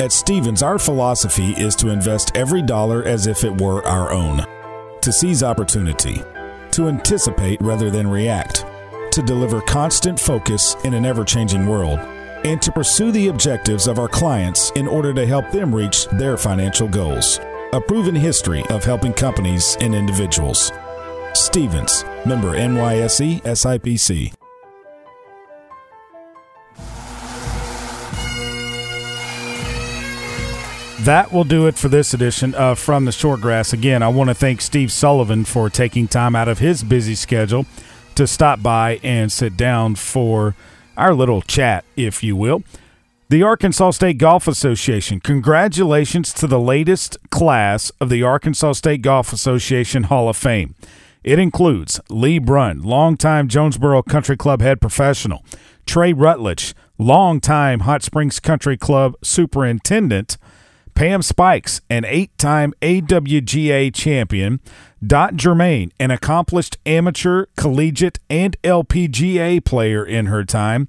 At 0.00 0.10
Stevens, 0.10 0.60
our 0.60 0.78
philosophy 0.78 1.52
is 1.52 1.76
to 1.76 1.90
invest 1.90 2.36
every 2.36 2.62
dollar 2.62 3.04
as 3.04 3.28
if 3.28 3.44
it 3.44 3.60
were 3.60 3.86
our 3.86 4.10
own, 4.10 4.44
to 5.00 5.12
seize 5.12 5.44
opportunity, 5.44 6.20
to 6.72 6.88
anticipate 6.88 7.60
rather 7.62 7.90
than 7.90 8.08
react, 8.08 8.66
to 9.12 9.22
deliver 9.22 9.60
constant 9.60 10.18
focus 10.18 10.74
in 10.82 10.94
an 10.94 11.04
ever 11.04 11.24
changing 11.24 11.68
world, 11.68 12.00
and 12.44 12.60
to 12.60 12.72
pursue 12.72 13.12
the 13.12 13.28
objectives 13.28 13.86
of 13.86 14.00
our 14.00 14.08
clients 14.08 14.72
in 14.72 14.88
order 14.88 15.14
to 15.14 15.24
help 15.26 15.48
them 15.52 15.72
reach 15.72 16.06
their 16.06 16.36
financial 16.36 16.88
goals. 16.88 17.38
A 17.72 17.80
proven 17.80 18.16
history 18.16 18.64
of 18.70 18.82
helping 18.82 19.12
companies 19.12 19.76
and 19.80 19.94
individuals. 19.94 20.72
Stevens, 21.34 22.04
member 22.26 22.56
NYSE 22.56 23.42
SIPC. 23.42 24.34
That 31.04 31.32
will 31.34 31.44
do 31.44 31.66
it 31.66 31.76
for 31.76 31.90
this 31.90 32.14
edition 32.14 32.54
of 32.54 32.78
From 32.78 33.04
the 33.04 33.12
Short 33.12 33.42
Grass. 33.42 33.74
Again, 33.74 34.02
I 34.02 34.08
want 34.08 34.30
to 34.30 34.34
thank 34.34 34.62
Steve 34.62 34.90
Sullivan 34.90 35.44
for 35.44 35.68
taking 35.68 36.08
time 36.08 36.34
out 36.34 36.48
of 36.48 36.60
his 36.60 36.82
busy 36.82 37.14
schedule 37.14 37.66
to 38.14 38.26
stop 38.26 38.62
by 38.62 39.00
and 39.02 39.30
sit 39.30 39.54
down 39.54 39.96
for 39.96 40.54
our 40.96 41.12
little 41.12 41.42
chat, 41.42 41.84
if 41.94 42.24
you 42.24 42.36
will. 42.36 42.62
The 43.28 43.42
Arkansas 43.42 43.90
State 43.90 44.16
Golf 44.16 44.48
Association, 44.48 45.20
congratulations 45.20 46.32
to 46.32 46.46
the 46.46 46.58
latest 46.58 47.18
class 47.28 47.92
of 48.00 48.08
the 48.08 48.22
Arkansas 48.22 48.72
State 48.72 49.02
Golf 49.02 49.30
Association 49.30 50.04
Hall 50.04 50.30
of 50.30 50.38
Fame. 50.38 50.74
It 51.22 51.38
includes 51.38 52.00
Lee 52.08 52.38
Brunn, 52.38 52.80
longtime 52.80 53.48
Jonesboro 53.48 54.04
Country 54.04 54.38
Club 54.38 54.62
head 54.62 54.80
professional, 54.80 55.44
Trey 55.84 56.14
Rutledge, 56.14 56.74
longtime 56.96 57.80
Hot 57.80 58.02
Springs 58.02 58.40
Country 58.40 58.78
Club 58.78 59.16
superintendent, 59.22 60.38
Pam 60.94 61.22
Spikes, 61.22 61.80
an 61.90 62.04
eight 62.04 62.36
time 62.38 62.72
AWGA 62.80 63.92
champion, 63.94 64.60
Dot 65.04 65.36
Germain, 65.36 65.92
an 65.98 66.10
accomplished 66.10 66.78
amateur, 66.86 67.46
collegiate, 67.56 68.18
and 68.30 68.56
LPGA 68.62 69.64
player 69.64 70.04
in 70.04 70.26
her 70.26 70.44
time, 70.44 70.88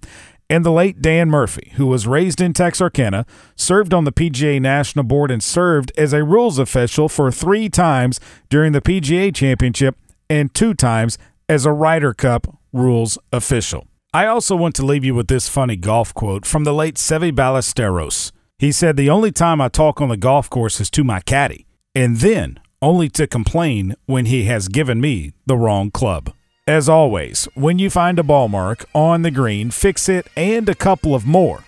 and 0.50 0.63
the 0.63 0.72
late 0.72 1.02
Dan 1.02 1.30
Murphy, 1.30 1.72
who 1.76 1.88
was 1.88 2.06
raised 2.06 2.39
in 2.39 2.54
Texarkana, 2.54 3.26
served 3.56 3.94
on 3.94 4.04
the 4.04 4.12
PGA 4.12 4.62
National 4.62 5.04
Board, 5.04 5.32
and 5.32 5.41
served 5.44 5.91
as 5.98 6.13
a 6.13 6.24
rules 6.24 6.60
official 6.60 7.10
for 7.10 7.32
three 7.32 7.68
times 7.68 8.20
during 8.50 8.72
the 8.72 8.82
PGA 8.82 9.34
Championship 9.34 9.98
and 10.30 10.54
two 10.54 10.74
times 10.74 11.18
as 11.50 11.65
a 11.65 11.72
Ryder 11.72 12.13
Cup 12.13 12.60
rules 12.72 13.18
official. 13.34 13.88
I 14.13 14.28
also 14.28 14.56
want 14.56 14.76
to 14.76 14.86
leave 14.86 15.04
you 15.04 15.15
with 15.15 15.28
this 15.28 15.50
funny 15.50 15.76
golf 15.76 16.13
quote 16.13 16.46
from 16.46 16.63
the 16.63 16.74
late 16.74 16.96
Seve 16.96 17.34
Ballesteros. 17.34 18.32
He 18.58 18.72
said, 18.72 18.96
The 18.96 19.10
only 19.10 19.32
time 19.32 19.60
I 19.60 19.68
talk 19.68 20.00
on 20.00 20.10
the 20.10 20.18
golf 20.18 20.50
course 20.50 20.80
is 20.80 20.89
to 20.91 21.04
my 21.04 21.20
caddy, 21.20 21.65
and 21.94 22.18
then 22.18 22.60
only 22.82 23.10
to 23.10 23.28
complain 23.28 23.96
when 24.06 24.26
he 24.26 24.46
has 24.46 24.68
given 24.68 25.02
me 25.02 25.34
the 25.46 25.58
wrong 25.58 25.91
club. 25.91 26.34
As 26.68 26.88
always, 26.88 27.48
when 27.54 27.80
you 27.80 27.89
find 27.89 28.18
a 28.18 28.24
ball 28.24 28.48
mark 28.48 28.86
on 28.94 29.22
the 29.22 29.32
green, 29.32 29.72
fix 29.72 30.08
it 30.08 30.28
and 30.36 30.68
a 30.70 30.76
couple 30.76 31.13
of 31.13 31.26
more. 31.26 31.63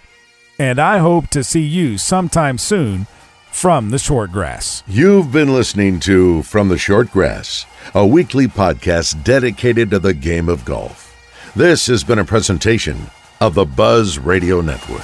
And 0.58 0.80
I 0.80 1.00
hope 1.00 1.28
to 1.30 1.44
see 1.44 1.62
you 1.62 1.98
sometime 1.98 2.58
soon 2.58 3.06
from 3.52 3.90
the 3.90 4.00
short 4.00 4.32
grass. 4.32 4.82
You've 4.88 5.32
been 5.32 5.54
listening 5.54 6.00
to 6.02 6.42
From 6.44 6.70
the 6.70 6.78
Short 6.78 7.12
Grass, 7.12 7.66
a 7.94 8.08
weekly 8.08 8.48
podcast 8.48 9.24
dedicated 9.24 9.92
to 9.92 10.00
the 10.00 10.14
game 10.14 10.50
of 10.50 10.66
golf. 10.66 11.14
This 11.56 11.88
has 11.88 12.04
been 12.04 12.20
a 12.20 12.26
presentation 12.26 12.98
of 13.42 13.54
the 13.56 13.66
Buzz 13.66 14.18
Radio 14.18 14.62
Network. 14.62 15.04